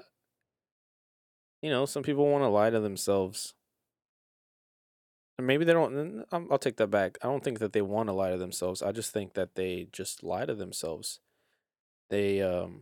[1.61, 3.53] you know, some people want to lie to themselves.
[5.37, 6.25] And maybe they don't.
[6.33, 7.17] I'll take that back.
[7.21, 8.81] I don't think that they want to lie to themselves.
[8.81, 11.21] I just think that they just lie to themselves.
[12.09, 12.81] They um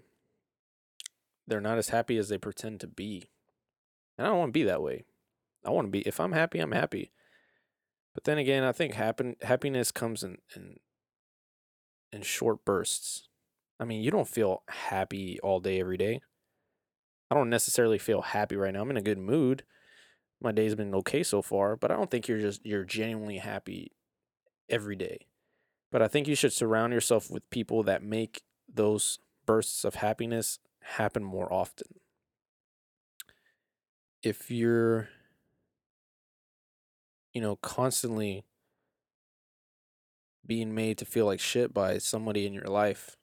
[1.49, 3.29] they're not as happy as they pretend to be.
[4.17, 5.05] And I don't want to be that way.
[5.65, 7.11] I want to be if I'm happy, I'm happy.
[8.13, 10.77] But then again, I think happen happiness comes in in
[12.11, 13.27] in short bursts.
[13.79, 16.21] I mean, you don't feel happy all day every day.
[17.31, 18.81] I don't necessarily feel happy right now.
[18.81, 19.63] I'm in a good mood.
[20.41, 23.91] My day's been okay so far, but I don't think you're just you're genuinely happy
[24.69, 25.27] every day.
[25.91, 30.59] But I think you should surround yourself with people that make those bursts of happiness
[30.89, 31.87] happen more often.
[34.21, 35.09] If you're,
[37.33, 38.43] you know, constantly
[40.45, 43.15] being made to feel like shit by somebody in your life,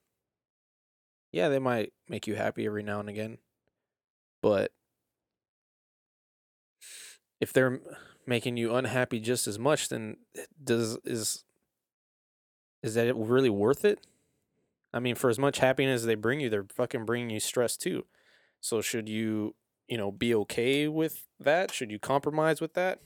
[1.33, 3.38] yeah, they might make you happy every now and again.
[4.40, 4.70] But
[7.40, 7.81] if they're
[8.26, 10.16] making you unhappy just as much, then
[10.62, 11.44] does is
[12.83, 14.00] is that really worth it?
[14.97, 17.77] I mean, for as much happiness as they bring you, they're fucking bringing you stress
[17.77, 18.07] too.
[18.63, 19.55] So should you,
[19.87, 21.71] you know, be okay with that?
[21.71, 23.01] Should you compromise with that?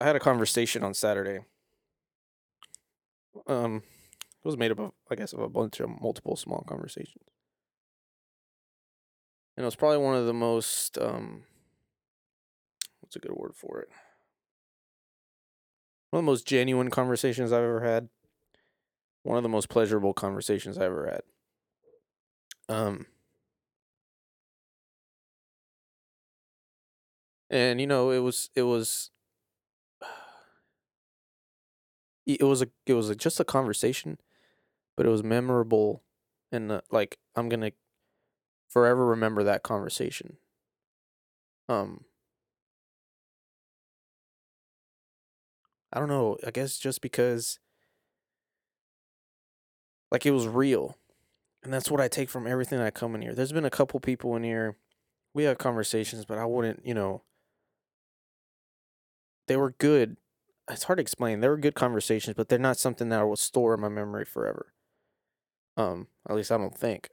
[0.00, 1.40] I had a conversation on Saturday.
[3.48, 3.82] Um,
[4.44, 7.24] it was made up of, I guess, of a bunch of multiple small conversations.
[9.56, 11.42] And it was probably one of the most, um,
[13.00, 13.88] what's a good word for it?
[16.10, 18.08] One of the most genuine conversations I've ever had.
[19.22, 21.22] One of the most pleasurable conversations I've ever had.
[22.68, 23.06] Um,
[27.48, 29.10] and you know, it was, it was,
[32.26, 34.18] it was a, it was a, just a conversation,
[34.96, 36.02] but it was memorable,
[36.52, 37.72] and uh, like I'm gonna
[38.68, 40.38] forever remember that conversation.
[41.68, 42.04] Um,
[45.92, 46.36] I don't know.
[46.46, 47.58] I guess just because
[50.10, 50.96] like it was real.
[51.62, 53.34] And that's what I take from everything that I come in here.
[53.34, 54.76] There's been a couple people in here.
[55.34, 57.22] We have conversations, but I wouldn't, you know,
[59.46, 60.16] they were good.
[60.70, 61.40] It's hard to explain.
[61.40, 64.24] They were good conversations, but they're not something that I will store in my memory
[64.24, 64.72] forever.
[65.76, 67.10] Um, at least I don't think.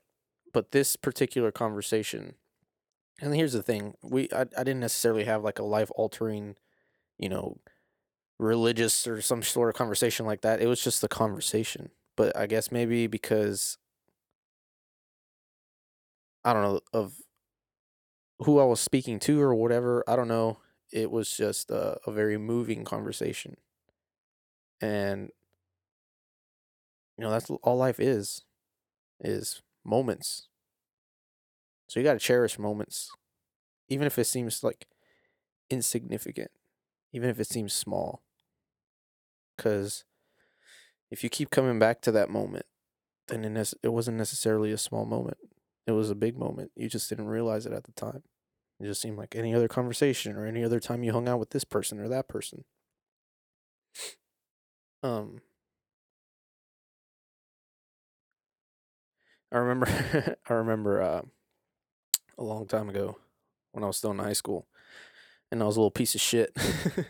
[0.52, 2.34] But this particular conversation,
[3.20, 6.56] and here's the thing: we I, I didn't necessarily have like a life altering,
[7.18, 7.58] you know,
[8.38, 10.60] religious or some sort of conversation like that.
[10.60, 11.90] It was just a conversation.
[12.16, 13.78] But I guess maybe because
[16.44, 17.20] I don't know of
[18.40, 20.04] who I was speaking to or whatever.
[20.08, 20.58] I don't know.
[20.92, 23.56] It was just a, a very moving conversation.
[24.80, 25.30] And
[27.16, 28.44] you know, that's all life is
[29.20, 30.48] is moments.
[31.88, 33.10] So you got to cherish moments
[33.88, 34.88] even if it seems like
[35.70, 36.50] insignificant,
[37.12, 38.22] even if it seems small.
[39.58, 40.04] Cuz
[41.10, 42.66] if you keep coming back to that moment,
[43.28, 45.38] then it, nec- it wasn't necessarily a small moment.
[45.86, 46.72] It was a big moment.
[46.76, 48.22] You just didn't realize it at the time.
[48.80, 51.50] It just seemed like any other conversation or any other time you hung out with
[51.50, 52.64] this person or that person.
[55.02, 55.40] Um,
[59.52, 61.22] I remember, I remember uh,
[62.36, 63.18] a long time ago
[63.72, 64.66] when I was still in high school,
[65.52, 66.56] and I was a little piece of shit.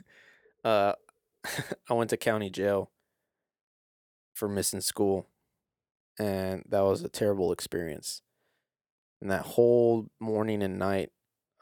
[0.65, 0.95] uh,
[1.91, 2.91] I went to county jail
[4.35, 5.27] for missing school,
[6.19, 8.23] and that was a terrible experience.
[9.21, 11.11] And that whole morning and night,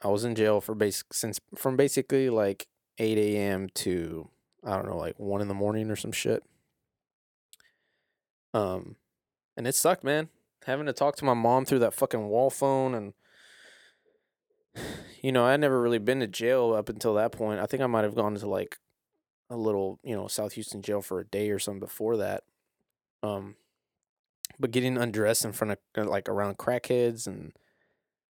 [0.03, 2.67] I was in jail for basic since from basically like
[2.99, 3.69] eight a.m.
[3.75, 4.29] to
[4.63, 6.43] I don't know, like one in the morning or some shit.
[8.53, 8.95] Um,
[9.55, 10.29] and it sucked, man.
[10.65, 13.13] Having to talk to my mom through that fucking wall phone and
[15.21, 17.59] you know, I would never really been to jail up until that point.
[17.59, 18.77] I think I might have gone to like
[19.49, 22.43] a little, you know, South Houston jail for a day or something before that.
[23.23, 23.55] Um,
[24.59, 27.53] but getting undressed in front of uh, like around crackheads and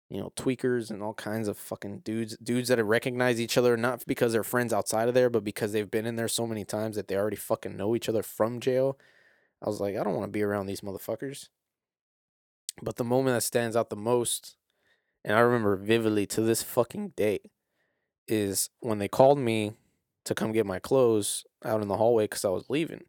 [0.09, 3.77] you know tweakers and all kinds of fucking dudes, dudes that have recognized each other
[3.77, 6.65] not because they're friends outside of there, but because they've been in there so many
[6.65, 8.97] times that they already fucking know each other from jail.
[9.63, 11.49] I was like, I don't want to be around these motherfuckers.
[12.81, 14.55] But the moment that stands out the most,
[15.23, 17.39] and I remember vividly to this fucking day,
[18.27, 19.73] is when they called me
[20.25, 23.03] to come get my clothes out in the hallway because I was leaving.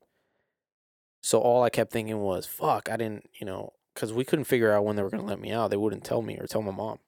[1.23, 4.73] So all I kept thinking was, fuck, I didn't, you know, because we couldn't figure
[4.73, 5.71] out when they were going to let me out.
[5.71, 6.99] They wouldn't tell me or tell my mom.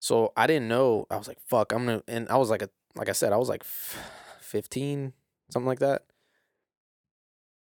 [0.00, 1.06] So I didn't know.
[1.10, 3.32] I was like, fuck, I'm going to, and I was like, a, like I said,
[3.32, 5.12] I was like 15,
[5.50, 6.02] something like that.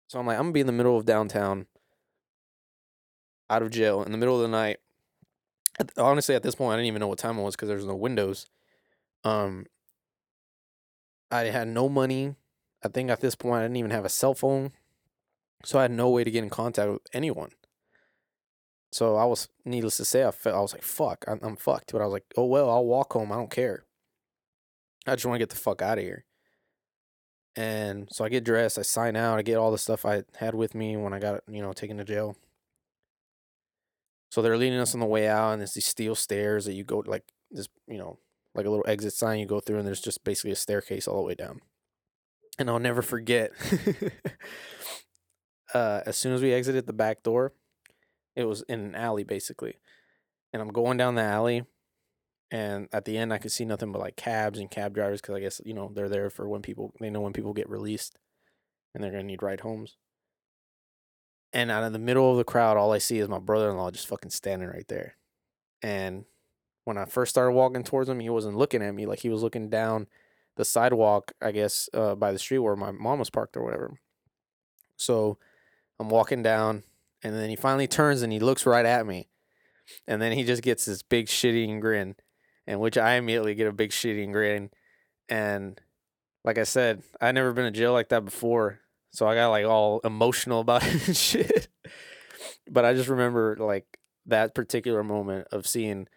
[0.07, 1.67] So I'm like, I'm going to be in the middle of downtown,
[3.49, 4.77] out of jail, in the middle of the night.
[5.97, 7.95] Honestly, at this point, I didn't even know what time it was because there's no
[7.95, 8.47] windows.
[9.23, 9.65] Um,
[11.35, 12.35] I had no money.
[12.83, 14.71] I think at this point, I didn't even have a cell phone.
[15.63, 17.51] So I had no way to get in contact with anyone.
[18.91, 21.91] So I was, needless to say, I felt I was like, "Fuck, I'm, I'm fucked."
[21.91, 23.31] But I was like, "Oh well, I'll walk home.
[23.31, 23.85] I don't care.
[25.07, 26.25] I just want to get the fuck out of here."
[27.55, 30.55] And so I get dressed, I sign out, I get all the stuff I had
[30.55, 32.35] with me when I got, you know, taken to jail.
[34.29, 36.83] So they're leading us on the way out, and it's these steel stairs that you
[36.83, 38.19] go like this, you know,
[38.55, 41.17] like a little exit sign you go through, and there's just basically a staircase all
[41.17, 41.61] the way down.
[42.57, 43.51] And I'll never forget.
[45.73, 47.53] uh, as soon as we exited the back door,
[48.35, 49.75] it was in an alley basically,
[50.53, 51.63] and I'm going down the alley,
[52.49, 55.35] and at the end I could see nothing but like cabs and cab drivers because
[55.35, 58.17] I guess you know they're there for when people they know when people get released,
[58.93, 59.97] and they're gonna need ride homes.
[61.51, 64.07] And out of the middle of the crowd, all I see is my brother-in-law just
[64.07, 65.17] fucking standing right there,
[65.81, 66.25] and
[66.85, 69.43] when I first started walking towards him, he wasn't looking at me like he was
[69.43, 70.07] looking down
[70.55, 73.99] the sidewalk, I guess, uh, by the street where my mom was parked or whatever.
[74.95, 75.37] So
[75.99, 76.83] I'm walking down,
[77.23, 79.27] and then he finally turns and he looks right at me.
[80.07, 82.15] And then he just gets this big shitting grin,
[82.65, 84.69] and which I immediately get a big shitting grin.
[85.27, 85.79] And
[86.43, 88.79] like I said, I never been to jail like that before.
[89.11, 91.67] So I got like all emotional about it and shit.
[92.69, 96.07] But I just remember like that particular moment of seeing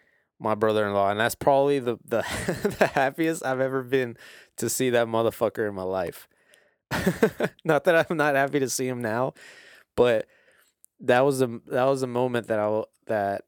[0.40, 2.22] my brother-in-law and that's probably the the,
[2.78, 4.16] the happiest I've ever been
[4.56, 6.28] to see that motherfucker in my life.
[7.64, 9.34] not that I'm not happy to see him now,
[9.96, 10.26] but
[11.00, 13.42] that was a that was a moment that I that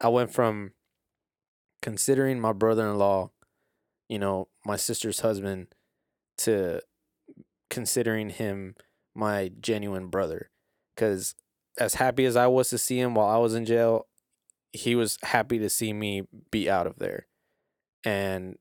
[0.00, 0.72] I went from
[1.82, 3.30] considering my brother-in-law,
[4.08, 5.68] you know, my sister's husband
[6.38, 6.80] to
[7.70, 8.74] considering him
[9.14, 10.50] my genuine brother
[10.96, 11.34] cuz
[11.78, 14.07] as happy as I was to see him while I was in jail,
[14.72, 17.26] he was happy to see me be out of there.
[18.04, 18.56] And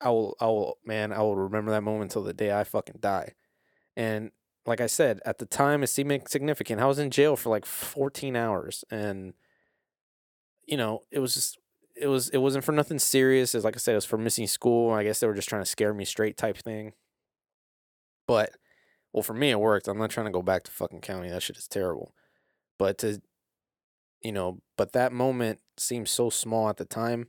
[0.00, 2.98] I will I will man, I will remember that moment until the day I fucking
[3.00, 3.34] die.
[3.96, 4.30] And
[4.66, 6.80] like I said, at the time it seemed significant.
[6.80, 9.34] I was in jail for like 14 hours and
[10.66, 11.58] you know, it was just
[12.00, 13.54] it was it wasn't for nothing serious.
[13.54, 14.92] As like I said, it was for missing school.
[14.92, 16.92] I guess they were just trying to scare me straight type thing.
[18.26, 18.50] But
[19.12, 19.88] well, for me it worked.
[19.88, 21.30] I'm not trying to go back to fucking county.
[21.30, 22.14] That shit is terrible.
[22.78, 23.20] But to
[24.22, 27.28] you know, but that moment seemed so small at the time.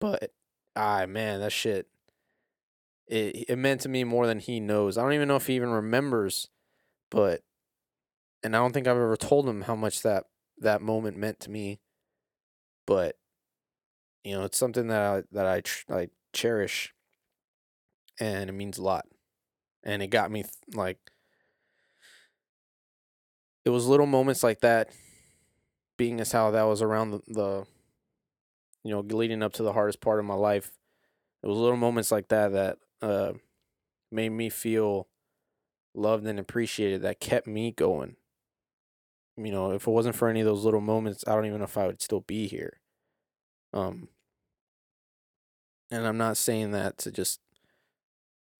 [0.00, 0.32] But
[0.76, 1.88] ah man, that shit
[3.06, 4.96] it it meant to me more than he knows.
[4.96, 6.48] I don't even know if he even remembers,
[7.10, 7.42] but
[8.42, 10.24] and I don't think I've ever told him how much that
[10.58, 11.80] that moment meant to me.
[12.86, 13.16] But
[14.22, 16.94] you know, it's something that I, that I I cherish,
[18.18, 19.06] and it means a lot.
[19.82, 20.98] And it got me like
[23.64, 24.90] it was little moments like that,
[25.96, 27.66] being as how that was around the, the
[28.82, 30.72] you know leading up to the hardest part of my life.
[31.42, 33.32] It was little moments like that that uh,
[34.10, 35.08] made me feel
[35.94, 38.16] loved and appreciated that kept me going.
[39.36, 41.64] You know, if it wasn't for any of those little moments, I don't even know
[41.64, 42.80] if I would still be here.
[43.72, 44.08] Um,
[45.90, 47.40] and I'm not saying that to just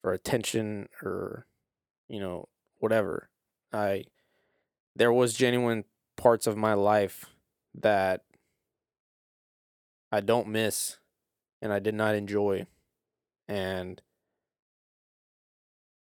[0.02, 1.46] for attention or
[2.08, 3.30] you know whatever.
[3.72, 4.04] I
[4.96, 5.84] there was genuine
[6.24, 7.26] parts of my life
[7.74, 8.22] that
[10.10, 10.96] I don't miss
[11.60, 12.66] and I did not enjoy
[13.46, 14.00] and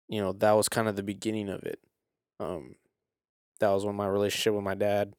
[0.07, 1.81] you know that was kind of the beginning of it.
[2.39, 2.77] Um
[3.59, 5.17] that was when my relationship with my dad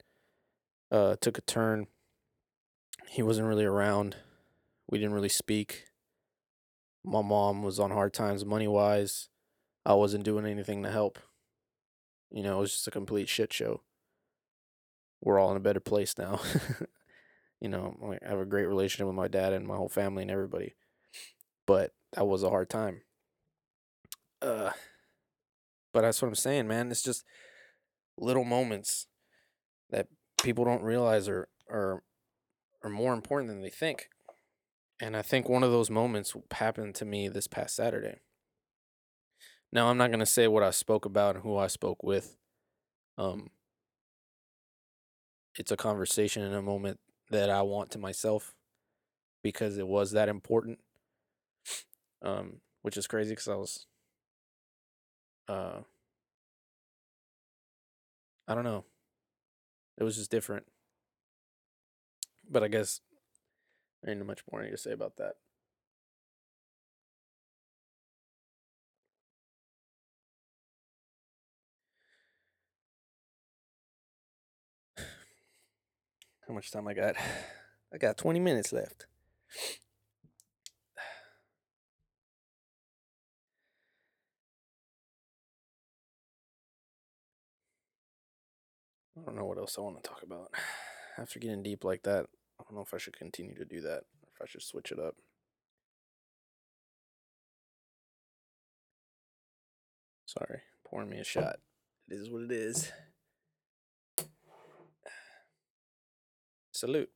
[0.90, 1.88] uh took a turn.
[3.10, 4.16] He wasn't really around.
[4.90, 5.88] We didn't really speak.
[7.04, 9.28] My mom was on hard times money wise.
[9.86, 11.20] I wasn't doing anything to help.
[12.32, 13.82] You know, it was just a complete shit show.
[15.22, 16.40] We're all in a better place now.
[17.62, 20.32] you know, I have a great relationship with my dad and my whole family and
[20.32, 20.76] everybody.
[21.66, 23.02] But that was a hard time.
[24.42, 24.72] Uh
[25.94, 26.92] but that's what I'm saying, man.
[26.92, 27.26] It's just
[28.18, 29.08] little moments
[29.90, 30.08] that
[30.42, 32.04] people don't realize are are
[32.84, 34.10] are more important than they think.
[35.02, 38.20] And I think one of those moments happened to me this past Saturday.
[39.72, 42.38] Now I'm not gonna say what I spoke about and who I spoke with.
[43.18, 43.50] Um,
[45.58, 47.00] it's a conversation in a moment
[47.32, 48.56] that I want to myself
[49.44, 50.80] because it was that important.
[52.22, 53.86] Um, which is crazy because I was,
[55.48, 55.82] uh,
[58.48, 58.86] I don't know.
[59.98, 60.66] It was just different.
[62.50, 63.02] But I guess
[64.02, 65.36] there ain't much more I need to say about that.
[76.48, 77.16] How much time I got?
[77.94, 79.06] I got 20 minutes left.
[89.18, 90.52] I don't know what else I want to talk about.
[91.18, 92.28] After getting deep like that,
[92.60, 94.92] I don't know if I should continue to do that, or if I should switch
[94.92, 95.16] it up.
[100.26, 101.58] Sorry, pouring me a shot.
[102.08, 102.92] It is what it is.
[106.78, 107.10] Salute.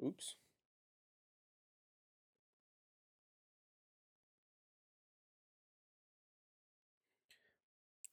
[0.00, 0.36] Oops.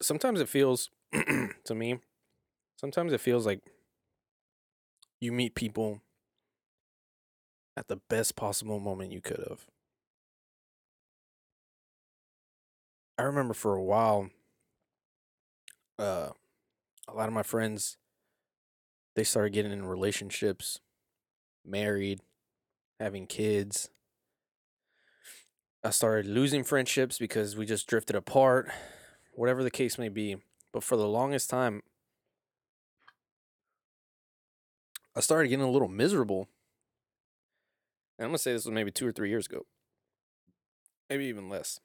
[0.01, 1.99] Sometimes it feels to me,
[2.77, 3.59] sometimes it feels like
[5.19, 6.01] you meet people
[7.79, 9.65] at the best possible moment you could have.
[13.17, 14.29] I remember for a while,
[15.97, 16.29] uh,
[17.07, 17.97] a lot of my friends
[19.15, 20.81] they started getting in relationships,
[21.65, 22.19] married,
[22.99, 23.89] having kids.
[25.81, 28.69] I started losing friendships because we just drifted apart,
[29.33, 30.35] whatever the case may be.
[30.73, 31.81] But for the longest time,
[35.15, 36.49] I started getting a little miserable.
[38.19, 39.65] And I'm to say this was maybe two or three years ago,
[41.09, 41.79] maybe even less.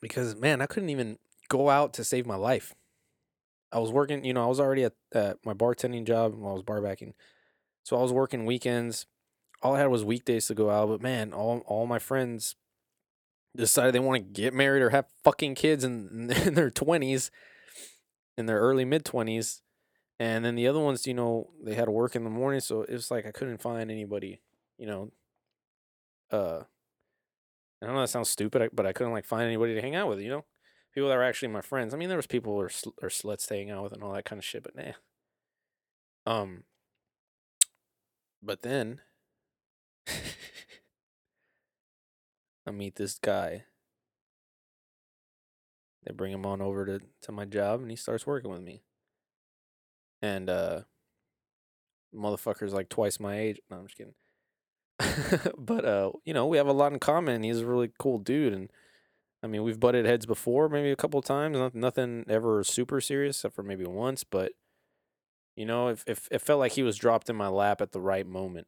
[0.00, 2.74] Because, man, I couldn't even go out to save my life.
[3.70, 4.94] I was working, you know, I was already at,
[5.44, 7.12] my bartending job while I was barbacking.
[7.84, 9.04] So I was working weekends.
[9.62, 12.56] All I had was weekdays to go out, but man, all all my friends
[13.56, 17.30] decided they want to get married or have fucking kids in, in their 20s,
[18.36, 19.60] in their early mid 20s.
[20.18, 22.82] And then the other ones, you know, they had to work in the morning, so
[22.82, 24.40] it was like I couldn't find anybody,
[24.82, 25.12] you know,
[26.32, 26.64] uh
[27.80, 30.08] I don't know that sounds stupid, but I couldn't like find anybody to hang out
[30.08, 30.44] with, you know?
[30.92, 31.94] people that were actually my friends.
[31.94, 32.70] I mean, there was people or
[33.02, 34.92] or sluts to hang out with and all that kind of shit, but nah.
[36.26, 36.64] Um,
[38.42, 39.00] but then
[42.66, 43.64] I meet this guy.
[46.04, 48.82] They bring him on over to to my job, and he starts working with me.
[50.20, 50.82] And uh,
[52.14, 53.60] motherfucker's like twice my age.
[53.70, 54.14] No, I'm just kidding.
[55.58, 57.42] but uh, you know, we have a lot in common.
[57.42, 58.70] He's a really cool dude, and
[59.42, 61.74] I mean, we've butted heads before, maybe a couple times.
[61.74, 64.24] Nothing ever super serious, except for maybe once.
[64.24, 64.52] But
[65.56, 68.00] you know, if if it felt like he was dropped in my lap at the
[68.00, 68.66] right moment.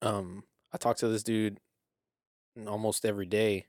[0.00, 1.58] Um, I talk to this dude
[2.66, 3.66] almost every day.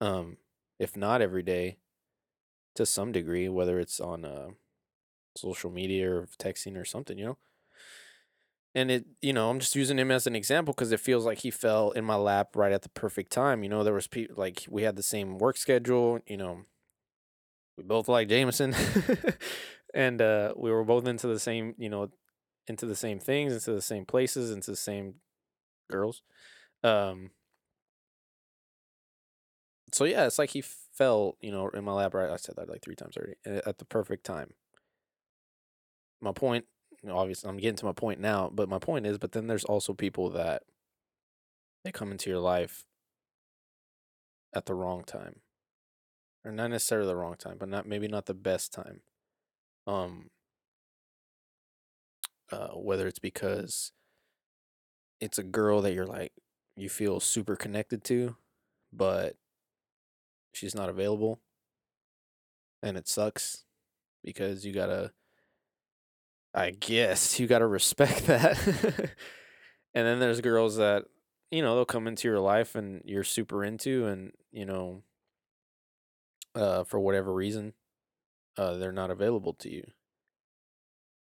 [0.00, 0.36] Um,
[0.78, 1.78] if not every day,
[2.74, 4.50] to some degree, whether it's on uh,
[5.36, 7.38] social media or texting or something, you know
[8.74, 11.38] and it you know i'm just using him as an example because it feels like
[11.38, 14.34] he fell in my lap right at the perfect time you know there was people
[14.38, 16.62] like we had the same work schedule you know
[17.76, 18.74] we both like jameson
[19.94, 22.08] and uh we were both into the same you know
[22.68, 25.14] into the same things into the same places into the same
[25.90, 26.22] girls
[26.84, 27.30] um
[29.92, 32.14] so yeah, it's like he fell, you know, in my lap.
[32.14, 34.54] Right, I said that like three times already at the perfect time.
[36.20, 36.64] My point,
[37.10, 39.94] obviously, I'm getting to my point now, but my point is, but then there's also
[39.94, 40.62] people that
[41.84, 42.84] they come into your life
[44.54, 45.40] at the wrong time,
[46.44, 49.00] or not necessarily the wrong time, but not maybe not the best time.
[49.86, 50.30] Um,
[52.50, 53.92] uh, whether it's because
[55.20, 56.32] it's a girl that you're like
[56.76, 58.36] you feel super connected to,
[58.92, 59.36] but
[60.52, 61.40] she's not available,
[62.82, 63.64] and it sucks
[64.22, 65.12] because you gotta.
[66.54, 68.58] I guess you gotta respect that.
[69.94, 71.04] and then there's girls that
[71.50, 75.02] you know they'll come into your life and you're super into, and you know,
[76.54, 77.74] uh, for whatever reason,
[78.56, 79.84] uh, they're not available to you,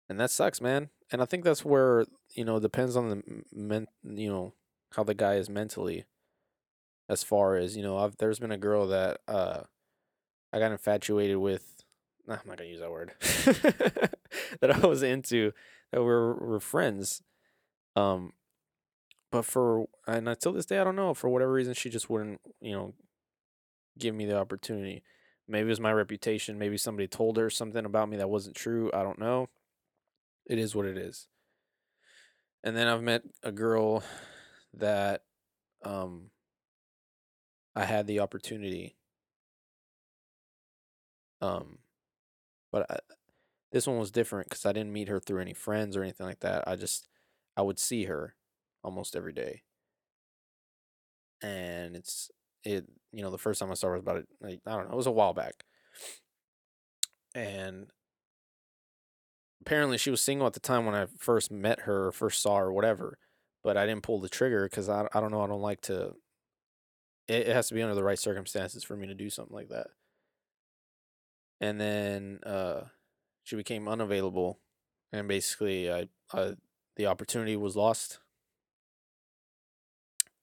[0.09, 0.91] and that sucks, man.
[1.12, 4.55] And I think that's where you know depends on the men, you know,
[4.95, 6.05] how the guy is mentally
[7.11, 9.62] as far as you know I've, there's been a girl that uh
[10.53, 11.80] i got infatuated with
[12.31, 13.12] i'm not gonna use that word.
[14.61, 15.53] That i was into
[15.93, 17.22] that we're, we're friends.
[17.97, 18.33] Um
[19.33, 21.14] but for and until this day i don't know.
[21.14, 22.95] For whatever reason she just wouldn't you know
[23.99, 25.03] give me the opportunity.
[25.49, 26.59] Maybe it was my reputation.
[26.59, 28.91] Maybe somebody told her something about me that wasn't true.
[28.95, 29.49] I don't know.
[30.47, 31.28] It is what it is.
[32.62, 34.03] And then i've met a girl
[34.74, 35.22] that
[35.85, 36.31] um
[37.74, 38.97] I had the opportunity.
[41.41, 41.80] Um,
[42.73, 42.99] but I,
[43.73, 46.41] this one was different because I didn't meet her through any friends or anything like
[46.41, 46.64] that.
[46.68, 47.09] I just
[47.57, 48.37] I would see her
[48.85, 49.62] almost every day,
[51.43, 52.31] and it's
[52.64, 54.93] it you know the first time I saw her was about like, I don't know
[54.95, 55.64] it was a while back,
[57.35, 57.91] and
[59.61, 62.57] apparently she was single at the time when I first met her or first saw
[62.59, 63.18] her or whatever,
[63.62, 66.14] but I didn't pull the trigger because I I don't know I don't like to
[67.29, 69.68] it, it has to be under the right circumstances for me to do something like
[69.68, 69.89] that.
[71.61, 72.85] And then uh,
[73.43, 74.59] she became unavailable,
[75.13, 76.55] and basically, I, I
[76.97, 78.19] the opportunity was lost.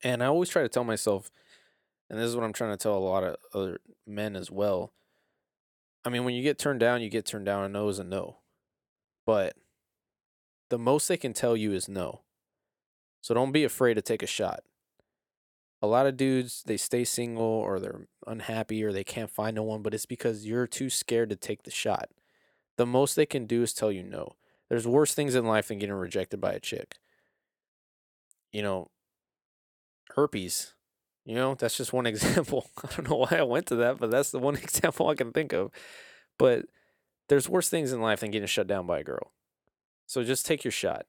[0.03, 1.31] And I always try to tell myself,
[2.09, 4.93] and this is what I'm trying to tell a lot of other men as well.
[6.05, 7.63] I mean, when you get turned down, you get turned down.
[7.63, 8.37] A no is a no.
[9.25, 9.55] But
[10.69, 12.21] the most they can tell you is no.
[13.21, 14.63] So don't be afraid to take a shot
[15.81, 19.63] a lot of dudes they stay single or they're unhappy or they can't find no
[19.63, 22.09] one, but it's because you're too scared to take the shot.
[22.77, 24.35] The most they can do is tell you no.
[24.69, 26.95] There's worse things in life than getting rejected by a chick.
[28.51, 28.89] You know,
[30.15, 30.73] herpes.
[31.25, 32.69] You know, that's just one example.
[32.83, 35.31] I don't know why I went to that, but that's the one example I can
[35.31, 35.71] think of.
[36.39, 36.65] But
[37.29, 39.31] there's worse things in life than getting shut down by a girl.
[40.05, 41.05] So just take your shot.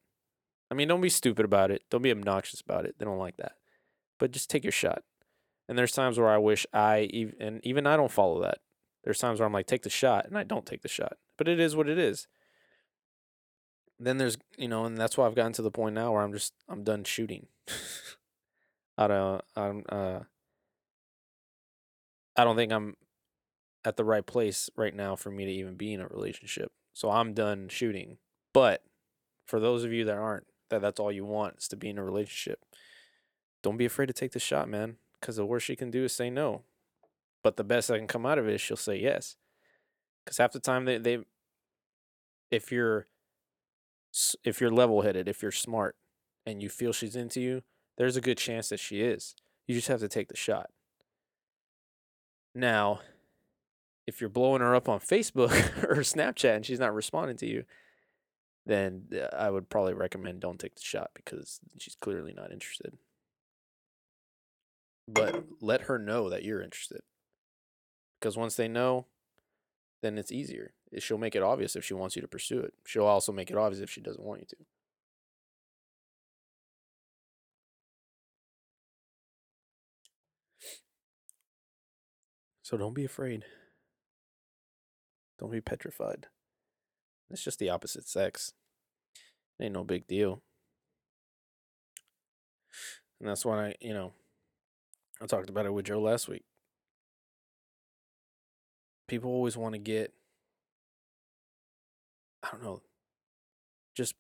[0.70, 1.82] I mean, don't be stupid about it.
[1.90, 2.96] Don't be obnoxious about it.
[2.98, 3.52] They don't like that
[4.18, 5.02] but just take your shot.
[5.68, 8.58] And there's times where I wish I even and even I don't follow that.
[9.04, 11.18] There's times where I'm like, take the shot, and I don't take the shot.
[11.36, 12.26] But it is what it is.
[13.98, 16.32] Then there's you know, and that's why I've gotten to the point now where I'm
[16.32, 17.46] just I'm done shooting.
[18.98, 20.20] I don't I'm uh
[22.36, 22.96] I don't think I'm
[23.84, 26.72] at the right place right now for me to even be in a relationship.
[26.94, 28.18] So I'm done shooting.
[28.52, 28.82] But
[29.46, 31.98] for those of you that aren't, that that's all you want is to be in
[31.98, 32.60] a relationship
[33.62, 34.96] don't be afraid to take the shot, man.
[35.20, 36.62] Because the worst she can do is say no.
[37.42, 39.36] But the best that can come out of it is she'll say yes.
[40.24, 41.18] Because half the time they, they,
[42.50, 43.06] if you're,
[44.44, 45.96] if you're level headed, if you're smart,
[46.46, 47.62] and you feel she's into you,
[47.98, 49.34] there's a good chance that she is.
[49.66, 50.70] You just have to take the shot.
[52.54, 53.00] Now,
[54.06, 55.50] if you're blowing her up on Facebook
[55.84, 57.64] or Snapchat and she's not responding to you,
[58.64, 62.96] then uh, I would probably recommend don't take the shot because she's clearly not interested
[65.08, 67.00] but let her know that you're interested.
[68.20, 69.06] Because once they know,
[70.02, 70.74] then it's easier.
[70.98, 72.74] She'll make it obvious if she wants you to pursue it.
[72.86, 74.56] She'll also make it obvious if she doesn't want you to.
[82.62, 83.44] So don't be afraid.
[85.38, 86.26] Don't be petrified.
[87.30, 88.52] It's just the opposite sex.
[89.58, 90.42] It ain't no big deal.
[93.20, 94.12] And that's why I, you know,
[95.20, 96.44] I talked about it with Joe last week.
[99.08, 100.12] People always want to get,
[102.42, 102.82] I don't know,
[103.94, 104.14] just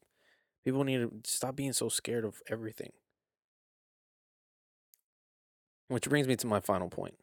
[0.64, 2.92] people need to stop being so scared of everything.
[5.88, 7.14] Which brings me to my final point.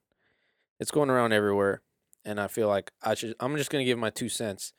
[0.79, 1.81] It's going around everywhere,
[2.23, 3.35] and I feel like I should.
[3.39, 4.73] I'm just gonna give my two cents,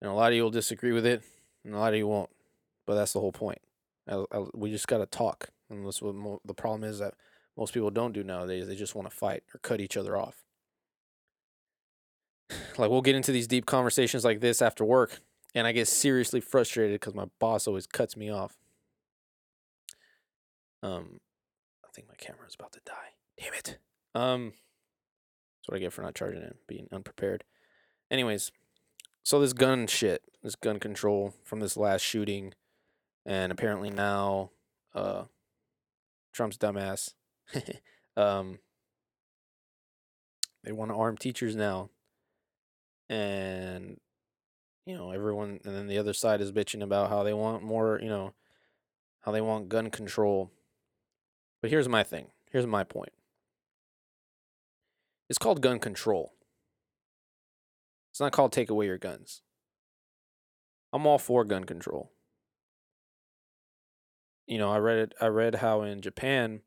[0.00, 1.22] and a lot of you will disagree with it,
[1.64, 2.30] and a lot of you won't.
[2.86, 3.60] But that's the whole point.
[4.08, 7.14] I, I, we just gotta talk, and that's what mo- the problem is that
[7.56, 8.66] most people don't do nowadays.
[8.66, 10.44] They just want to fight or cut each other off.
[12.78, 15.20] Like we'll get into these deep conversations like this after work,
[15.54, 18.58] and I get seriously frustrated because my boss always cuts me off.
[20.82, 21.20] Um,
[21.82, 23.14] I think my camera is about to die.
[23.40, 23.78] Damn it.
[24.14, 24.52] Um,
[25.66, 27.44] that's what I get for not charging it, being unprepared.
[28.10, 28.52] Anyways,
[29.22, 32.52] so this gun shit, this gun control from this last shooting,
[33.24, 34.50] and apparently now,
[34.94, 35.24] uh,
[36.32, 37.14] Trump's dumbass,
[38.16, 38.58] um,
[40.64, 41.90] they want to arm teachers now,
[43.08, 43.98] and
[44.84, 48.00] you know everyone, and then the other side is bitching about how they want more,
[48.02, 48.34] you know,
[49.20, 50.50] how they want gun control.
[51.62, 52.28] But here's my thing.
[52.50, 53.12] Here's my point.
[55.28, 56.32] It's called gun control.
[58.10, 59.42] It's not called take away your guns.
[60.92, 62.12] I'm all for gun control.
[64.46, 66.60] You know, I read it I read how in Japan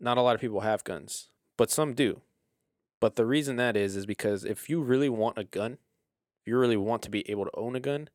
[0.00, 2.22] not a lot of people have guns, but some do.
[3.00, 6.58] But the reason that is is because if you really want a gun, if you
[6.58, 8.08] really want to be able to own a gun,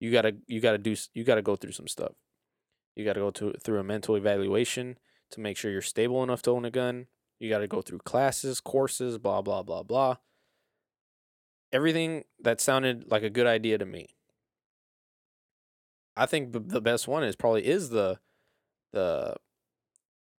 [0.00, 2.12] you got to you got to do you got to go through some stuff.
[2.94, 4.98] You got to go to, through a mental evaluation
[5.30, 7.06] to make sure you're stable enough to own a gun.
[7.38, 10.16] You got to go through classes, courses, blah, blah, blah, blah.
[11.72, 14.14] Everything that sounded like a good idea to me.
[16.16, 18.18] I think the best one is probably is the
[18.92, 19.36] the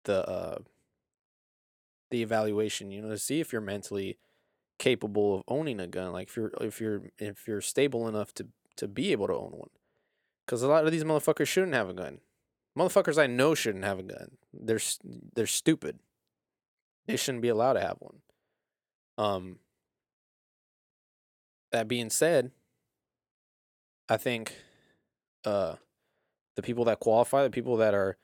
[0.07, 0.59] the uh
[2.11, 4.16] the evaluation, you know, to see if you're mentally
[4.78, 8.46] capable of owning a gun, like if you're if you're if you're stable enough to
[8.76, 9.70] to be able to own one.
[10.46, 12.20] Cuz a lot of these motherfuckers shouldn't have a gun.
[12.78, 14.38] Motherfuckers I know shouldn't have a gun.
[14.52, 14.80] They're
[15.34, 15.98] they're stupid.
[17.07, 18.22] They shouldn't be allowed to have one.
[19.18, 19.59] Um
[21.72, 22.52] that being said,
[24.09, 24.54] I think
[25.44, 25.76] uh
[26.54, 28.16] the people that qualify, the people that are,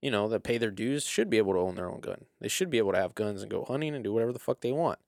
[0.00, 2.26] you know, that pay their dues should be able to own their own gun.
[2.40, 4.60] They should be able to have guns and go hunting and do whatever the fuck
[4.60, 4.98] they want.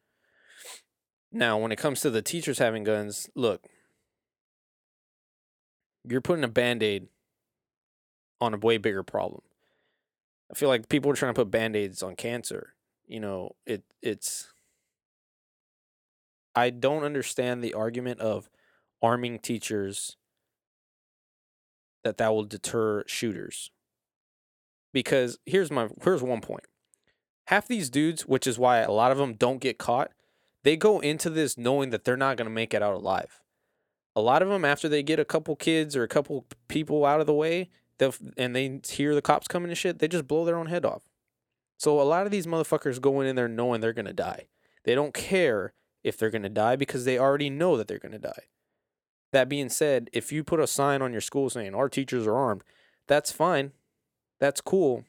[1.32, 3.64] Now, when it comes to the teachers having guns, look,
[6.08, 7.08] you're putting a band-aid
[8.40, 9.42] on a way bigger problem.
[10.50, 12.74] I feel like people are trying to put band-aids on cancer.
[13.06, 14.52] You know, it it's
[16.54, 18.48] I don't understand the argument of
[19.02, 20.16] arming teachers
[22.02, 23.70] that that will deter shooters.
[24.92, 26.64] Because here's my here's one point.
[27.46, 30.12] Half these dudes, which is why a lot of them don't get caught,
[30.62, 33.40] they go into this knowing that they're not going to make it out alive.
[34.14, 37.20] A lot of them after they get a couple kids or a couple people out
[37.20, 37.70] of the way,
[38.36, 41.02] and they hear the cops coming and shit, they just blow their own head off.
[41.76, 44.48] So a lot of these motherfuckers going in there knowing they're gonna die.
[44.84, 45.72] They don't care
[46.02, 48.48] if they're gonna die because they already know that they're gonna die.
[49.32, 52.36] That being said, if you put a sign on your school saying our teachers are
[52.36, 52.64] armed,
[53.06, 53.72] that's fine.
[54.40, 55.04] That's cool.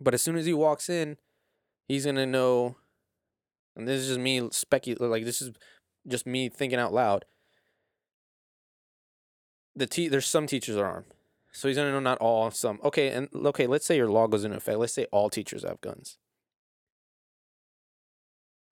[0.00, 1.18] But as soon as he walks in,
[1.88, 2.76] he's gonna know
[3.76, 5.52] and this is just me speculating like this is
[6.06, 7.24] just me thinking out loud.
[9.76, 11.14] The te- there's some teachers are armed.
[11.52, 12.78] So he's gonna know not all, some.
[12.84, 14.78] Okay, and okay, let's say your law goes into effect.
[14.78, 16.18] Let's say all teachers have guns.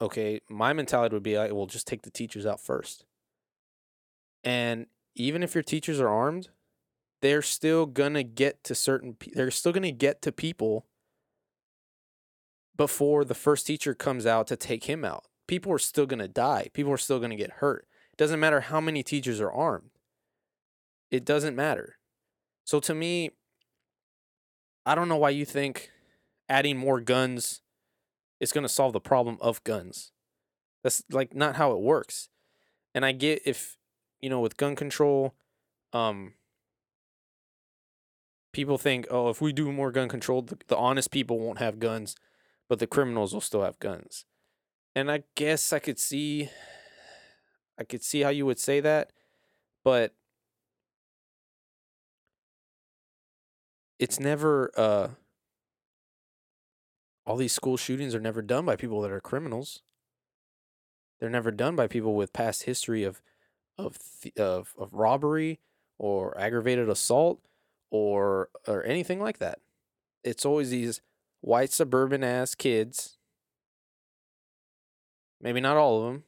[0.01, 3.05] Okay, my mentality would be I will just take the teachers out first.
[4.45, 6.51] And even if your teachers are armed,
[7.21, 9.17] they're still gonna get to certain.
[9.33, 10.87] They're still gonna get to people
[12.77, 15.25] before the first teacher comes out to take him out.
[15.47, 16.69] People are still gonna die.
[16.73, 17.87] People are still gonna get hurt.
[18.13, 19.91] It doesn't matter how many teachers are armed.
[21.11, 21.99] It doesn't matter.
[22.65, 23.31] So to me,
[24.85, 25.91] I don't know why you think
[26.49, 27.63] adding more guns
[28.41, 30.13] is to solve the problem of guns.
[30.83, 32.29] That's like not how it works.
[32.95, 33.77] And I get if,
[34.21, 35.35] you know, with gun control,
[35.93, 36.35] um
[38.53, 41.79] people think, "Oh, if we do more gun control, the, the honest people won't have
[41.79, 42.17] guns,
[42.69, 44.25] but the criminals will still have guns."
[44.97, 46.51] And I guess I could see
[47.79, 49.13] I could see how you would say that,
[49.85, 50.15] but
[53.99, 55.09] it's never uh
[57.25, 59.83] all these school shootings are never done by people that are criminals.
[61.21, 63.21] They're never done by people with past history of
[63.79, 65.61] of th- of of robbery
[65.99, 67.41] or aggravated assault
[67.91, 69.61] or or anything like that.
[70.25, 71.01] It's always these
[71.41, 73.17] white suburban ass kids.
[75.41, 76.25] Maybe not all of them,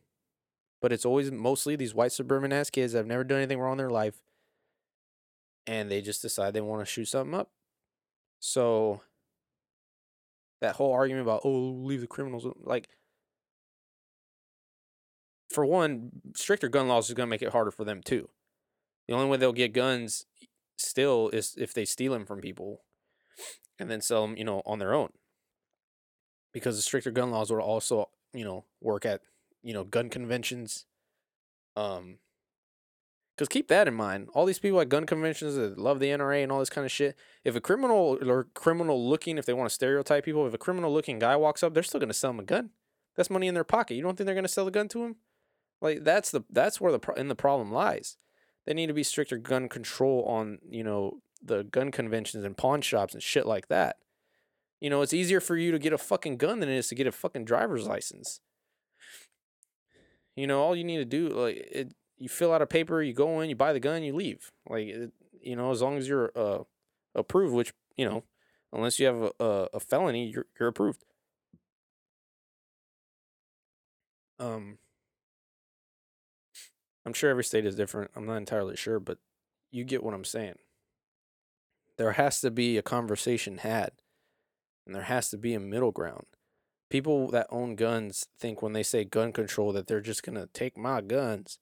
[0.80, 3.72] but it's always mostly these white suburban ass kids that have never done anything wrong
[3.72, 4.22] in their life
[5.66, 7.50] and they just decide they want to shoot something up.
[8.40, 9.02] So
[10.60, 11.50] that whole argument about oh
[11.84, 12.88] leave the criminals like
[15.48, 18.28] for one, stricter gun laws is going to make it harder for them too.
[19.08, 20.26] The only way they'll get guns
[20.80, 22.82] still is if they steal them from people.
[23.78, 25.08] and then sell them, you know, on their own.
[26.52, 29.22] Because the stricter gun laws would also, you know, work at,
[29.62, 30.84] you know, gun conventions.
[31.76, 32.18] Um,
[33.40, 34.28] because keep that in mind.
[34.34, 36.92] All these people at gun conventions that love the NRA and all this kind of
[36.92, 37.16] shit.
[37.42, 40.92] If a criminal or criminal looking, if they want to stereotype people, if a criminal
[40.92, 42.68] looking guy walks up, they're still gonna sell him a gun.
[43.16, 43.94] That's money in their pocket.
[43.94, 45.16] You don't think they're gonna sell the gun to him?
[45.80, 48.18] Like that's the that's where the in the problem lies.
[48.66, 52.82] They need to be stricter gun control on you know the gun conventions and pawn
[52.82, 53.96] shops and shit like that.
[54.80, 56.94] You know, it's easier for you to get a fucking gun than it is to
[56.94, 58.40] get a fucking driver's license.
[60.36, 63.14] You know, all you need to do like it you fill out a paper, you
[63.14, 64.52] go in, you buy the gun, you leave.
[64.68, 66.64] Like it, you know, as long as you're uh
[67.14, 68.24] approved, which, you know,
[68.72, 71.04] unless you have a, a, a felony, you're you're approved.
[74.38, 74.78] Um
[77.10, 78.12] I'm sure every state is different.
[78.14, 79.18] I'm not entirely sure, but
[79.72, 80.58] you get what I'm saying.
[81.98, 83.90] There has to be a conversation had,
[84.86, 86.26] and there has to be a middle ground.
[86.88, 90.46] People that own guns think when they say gun control that they're just going to
[90.54, 91.58] take my guns.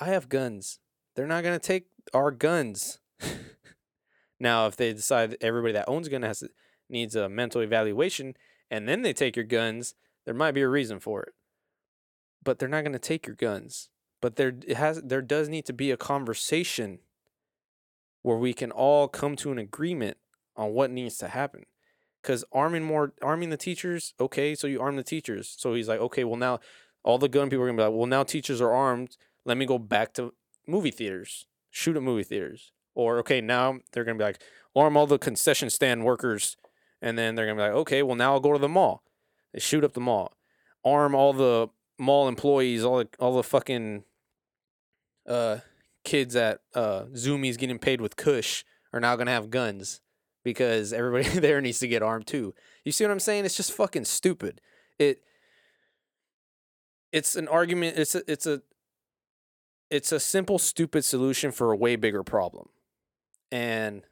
[0.00, 0.78] I have guns.
[1.14, 2.98] They're not going to take our guns.
[4.40, 6.42] now, if they decide that everybody that owns a gun has
[6.88, 8.38] needs a mental evaluation
[8.70, 11.34] and then they take your guns, there might be a reason for it.
[12.42, 13.90] But they're not going to take your guns
[14.20, 17.00] but there has there does need to be a conversation
[18.22, 20.16] where we can all come to an agreement
[20.56, 21.64] on what needs to happen.
[22.22, 25.54] Because arming more arming the teachers okay so you arm the teachers.
[25.56, 26.60] So he's like okay well now
[27.04, 29.16] all the gun people are gonna be like well now teachers are armed.
[29.44, 30.34] Let me go back to
[30.66, 32.72] movie theaters shoot at movie theaters.
[32.94, 34.42] Or okay now they're gonna be like
[34.74, 36.56] arm all the concession stand workers.
[37.00, 39.02] And then they're gonna be like okay well now i'll go to the mall.
[39.52, 40.32] They shoot up the mall.
[40.84, 44.04] Arm all the mall employees all the all the fucking
[45.28, 45.58] uh,
[46.04, 50.00] kids at uh, Zumiez getting paid with Kush are now gonna have guns
[50.44, 52.54] because everybody there needs to get armed too.
[52.84, 53.44] You see what I'm saying?
[53.44, 54.60] It's just fucking stupid.
[54.98, 55.22] It
[57.12, 57.98] it's an argument.
[57.98, 58.62] It's a it's a
[59.90, 62.68] it's a simple stupid solution for a way bigger problem,
[63.50, 64.02] and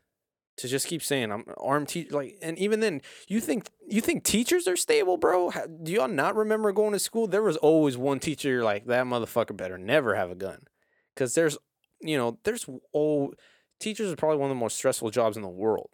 [0.59, 4.25] to just keep saying I'm armed te- like and even then you think you think
[4.25, 5.51] teachers are stable, bro?
[5.51, 7.27] How, do y'all not remember going to school?
[7.27, 10.67] There was always one teacher you're like that motherfucker better never have a gun
[11.15, 11.59] because there's
[12.01, 13.33] you know there's oh
[13.81, 15.91] teachers are probably one of the most stressful jobs in the world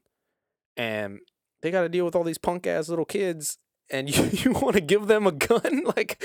[0.76, 1.20] and
[1.62, 3.58] they got to deal with all these punk ass little kids
[3.90, 6.22] and you, you want to give them a gun like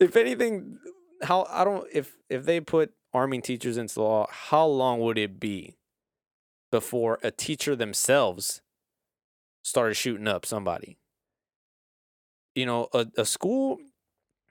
[0.00, 0.78] if anything
[1.22, 5.40] how i don't if if they put arming teachers into law how long would it
[5.40, 5.76] be
[6.76, 8.60] before a teacher themselves
[9.62, 10.98] started shooting up somebody
[12.54, 13.78] you know a, a school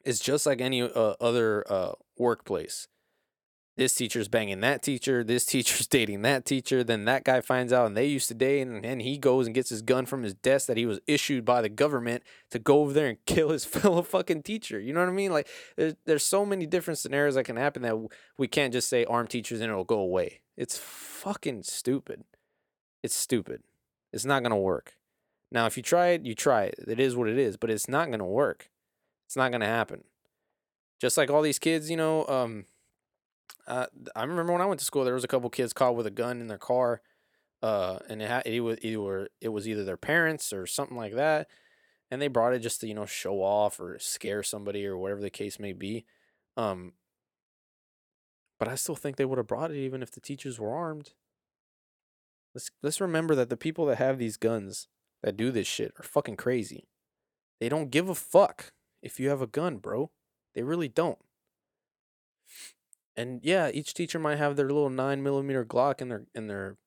[0.04, 2.88] is just like any uh, other uh, workplace
[3.78, 7.88] this teacher's banging that teacher, this teacher's dating that teacher, then that guy finds out
[7.88, 10.34] and they used to date and then he goes and gets his gun from his
[10.34, 13.66] desk that he was issued by the government to go over there and kill his
[13.66, 14.80] fellow fucking teacher.
[14.80, 15.32] You know what I mean?
[15.32, 17.98] Like there's there's so many different scenarios that can happen that
[18.38, 20.42] we can't just say arm teachers and it'll go away.
[20.58, 22.24] It's fucking stupid.
[23.04, 23.64] It's stupid.
[24.14, 24.96] It's not going to work.
[25.52, 26.76] Now, if you try it, you try it.
[26.88, 28.70] It is what it is, but it's not going to work.
[29.26, 30.04] It's not going to happen.
[31.00, 32.66] Just like all these kids, you know, um,
[33.68, 36.08] uh, I remember when I went to school, there was a couple kids caught with
[36.08, 37.02] a gun in their car,
[37.62, 41.16] uh, and it, had, it was either it was either their parents or something like
[41.16, 41.48] that,
[42.12, 45.22] and they brought it just to you know show off or scare somebody or whatever
[45.22, 46.06] the case may be.
[46.58, 46.94] Um,
[48.60, 51.14] but I still think they would have brought it even if the teachers were armed.
[52.54, 54.88] Let's let's remember that the people that have these guns
[55.24, 56.88] that do this shit are fucking crazy.
[57.60, 60.12] They don't give a fuck if you have a gun, bro.
[60.54, 61.20] They really don't
[63.16, 66.78] and yeah, each teacher might have their little nine millimeter Glock in their in their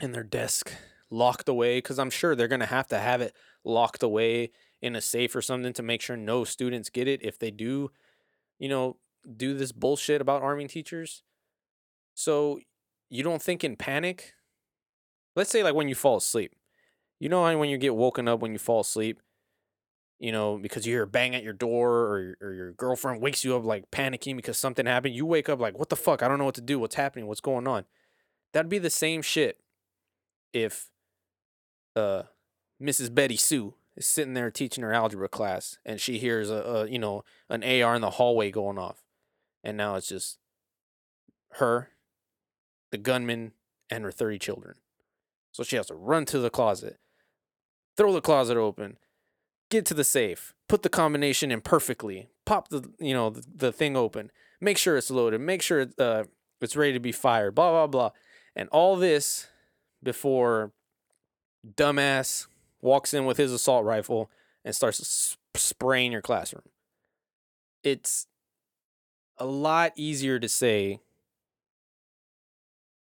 [0.00, 0.72] in their desk
[1.10, 4.50] locked away because I'm sure they're gonna have to have it locked away
[4.80, 7.90] in a safe or something to make sure no students get it if they do,
[8.58, 8.96] you know,
[9.36, 11.22] do this bullshit about arming teachers.
[12.14, 12.60] So
[13.10, 14.34] you don't think in panic.
[15.36, 16.54] Let's say like when you fall asleep.
[17.20, 19.20] You know when you get woken up when you fall asleep
[20.18, 23.44] you know, because you hear a bang at your door or, or your girlfriend wakes
[23.44, 25.14] you up like panicking because something happened.
[25.14, 26.22] You wake up like, what the fuck?
[26.22, 26.78] I don't know what to do.
[26.78, 27.26] What's happening?
[27.26, 27.84] What's going on?
[28.52, 29.60] That'd be the same shit
[30.52, 30.88] if
[31.94, 32.24] uh,
[32.82, 33.14] Mrs.
[33.14, 36.98] Betty Sue is sitting there teaching her algebra class and she hears a, a you
[36.98, 39.04] know an AR in the hallway going off,
[39.68, 40.38] and now it's just
[41.56, 41.90] her,
[42.90, 43.52] the gunman,
[43.90, 44.76] and her thirty children.
[45.52, 46.96] So she has to run to the closet,
[47.94, 48.96] throw the closet open,
[49.70, 53.72] get to the safe, put the combination in perfectly, pop the you know the, the
[53.72, 56.24] thing open, make sure it's loaded, make sure it's, uh,
[56.62, 58.10] it's ready to be fired, blah blah blah,
[58.56, 59.48] and all this
[60.02, 60.72] before
[61.74, 62.46] dumbass
[62.80, 64.30] walks in with his assault rifle
[64.64, 66.70] and starts sp- spraying your classroom.
[67.84, 68.28] It's
[69.38, 71.00] a lot easier to say,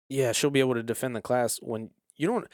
[0.09, 2.47] yeah, she'll be able to defend the class when you don't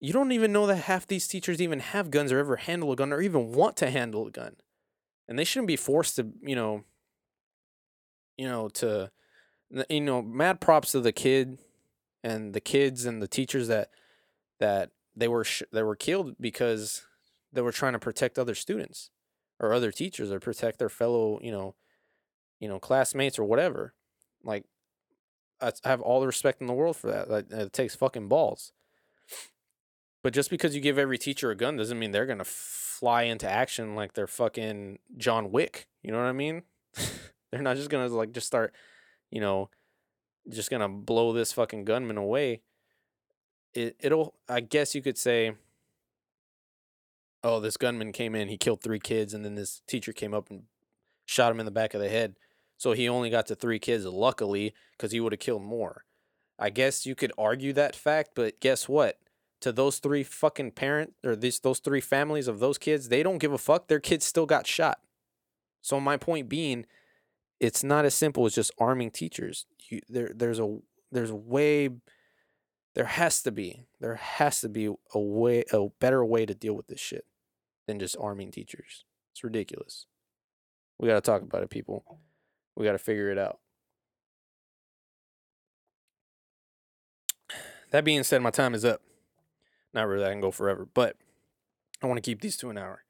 [0.00, 2.96] you don't even know that half these teachers even have guns or ever handle a
[2.96, 4.56] gun or even want to handle a gun.
[5.26, 6.84] And they shouldn't be forced to, you know,
[8.36, 9.10] you know, to
[9.88, 11.58] you know, mad props to the kid
[12.22, 13.90] and the kids and the teachers that
[14.60, 17.06] that they were sh- they were killed because
[17.52, 19.10] they were trying to protect other students
[19.60, 21.74] or other teachers or protect their fellow, you know,
[22.60, 23.94] you know, classmates or whatever.
[24.42, 24.64] Like
[25.60, 27.30] I have all the respect in the world for that.
[27.30, 28.72] Like, it takes fucking balls.
[30.22, 33.48] But just because you give every teacher a gun doesn't mean they're gonna fly into
[33.48, 35.86] action like they're fucking John Wick.
[36.02, 36.62] You know what I mean?
[37.50, 38.74] they're not just gonna like just start,
[39.30, 39.68] you know,
[40.48, 42.62] just gonna blow this fucking gunman away.
[43.74, 45.52] It it'll I guess you could say
[47.44, 50.50] oh, this gunman came in, he killed three kids, and then this teacher came up
[50.50, 50.62] and
[51.26, 52.34] shot him in the back of the head.
[52.84, 56.04] So he only got to three kids, luckily, because he would have killed more.
[56.58, 59.18] I guess you could argue that fact, but guess what?
[59.62, 63.38] To those three fucking parents or these those three families of those kids, they don't
[63.38, 63.88] give a fuck.
[63.88, 64.98] Their kids still got shot.
[65.80, 66.84] So my point being,
[67.58, 69.64] it's not as simple as just arming teachers.
[69.88, 70.76] You, there, there's a
[71.10, 71.88] there's a way
[72.94, 76.74] there has to be there has to be a way a better way to deal
[76.74, 77.24] with this shit
[77.86, 79.06] than just arming teachers.
[79.32, 80.04] It's ridiculous.
[80.98, 82.20] We got to talk about it, people.
[82.76, 83.58] We got to figure it out.
[87.90, 89.00] That being said, my time is up.
[89.92, 91.16] Not really, I can go forever, but
[92.02, 93.04] I want to keep these to an hour.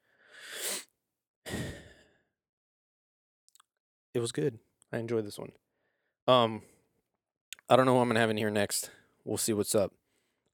[4.13, 4.59] It was good.
[4.93, 5.51] I enjoyed this one.
[6.27, 6.61] Um,
[7.67, 8.91] I don't know who I'm gonna have in here next.
[9.23, 9.91] We'll see what's up.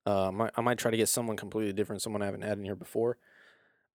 [0.07, 2.57] Uh, I might, I might try to get someone completely different, someone I haven't had
[2.57, 3.17] in here before.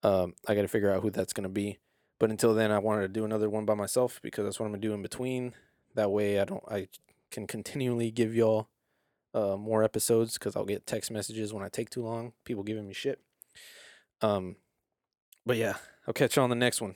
[0.03, 1.79] Um, I got to figure out who that's gonna be.
[2.19, 4.73] But until then, I wanted to do another one by myself because that's what I'm
[4.73, 5.55] gonna do in between.
[5.95, 6.89] That way, I don't I
[7.31, 8.69] can continually give y'all
[9.35, 12.33] uh, more episodes because I'll get text messages when I take too long.
[12.45, 13.21] People giving me shit.
[14.23, 14.57] Um,
[15.45, 15.75] but yeah,
[16.07, 16.95] I'll catch you on the next one.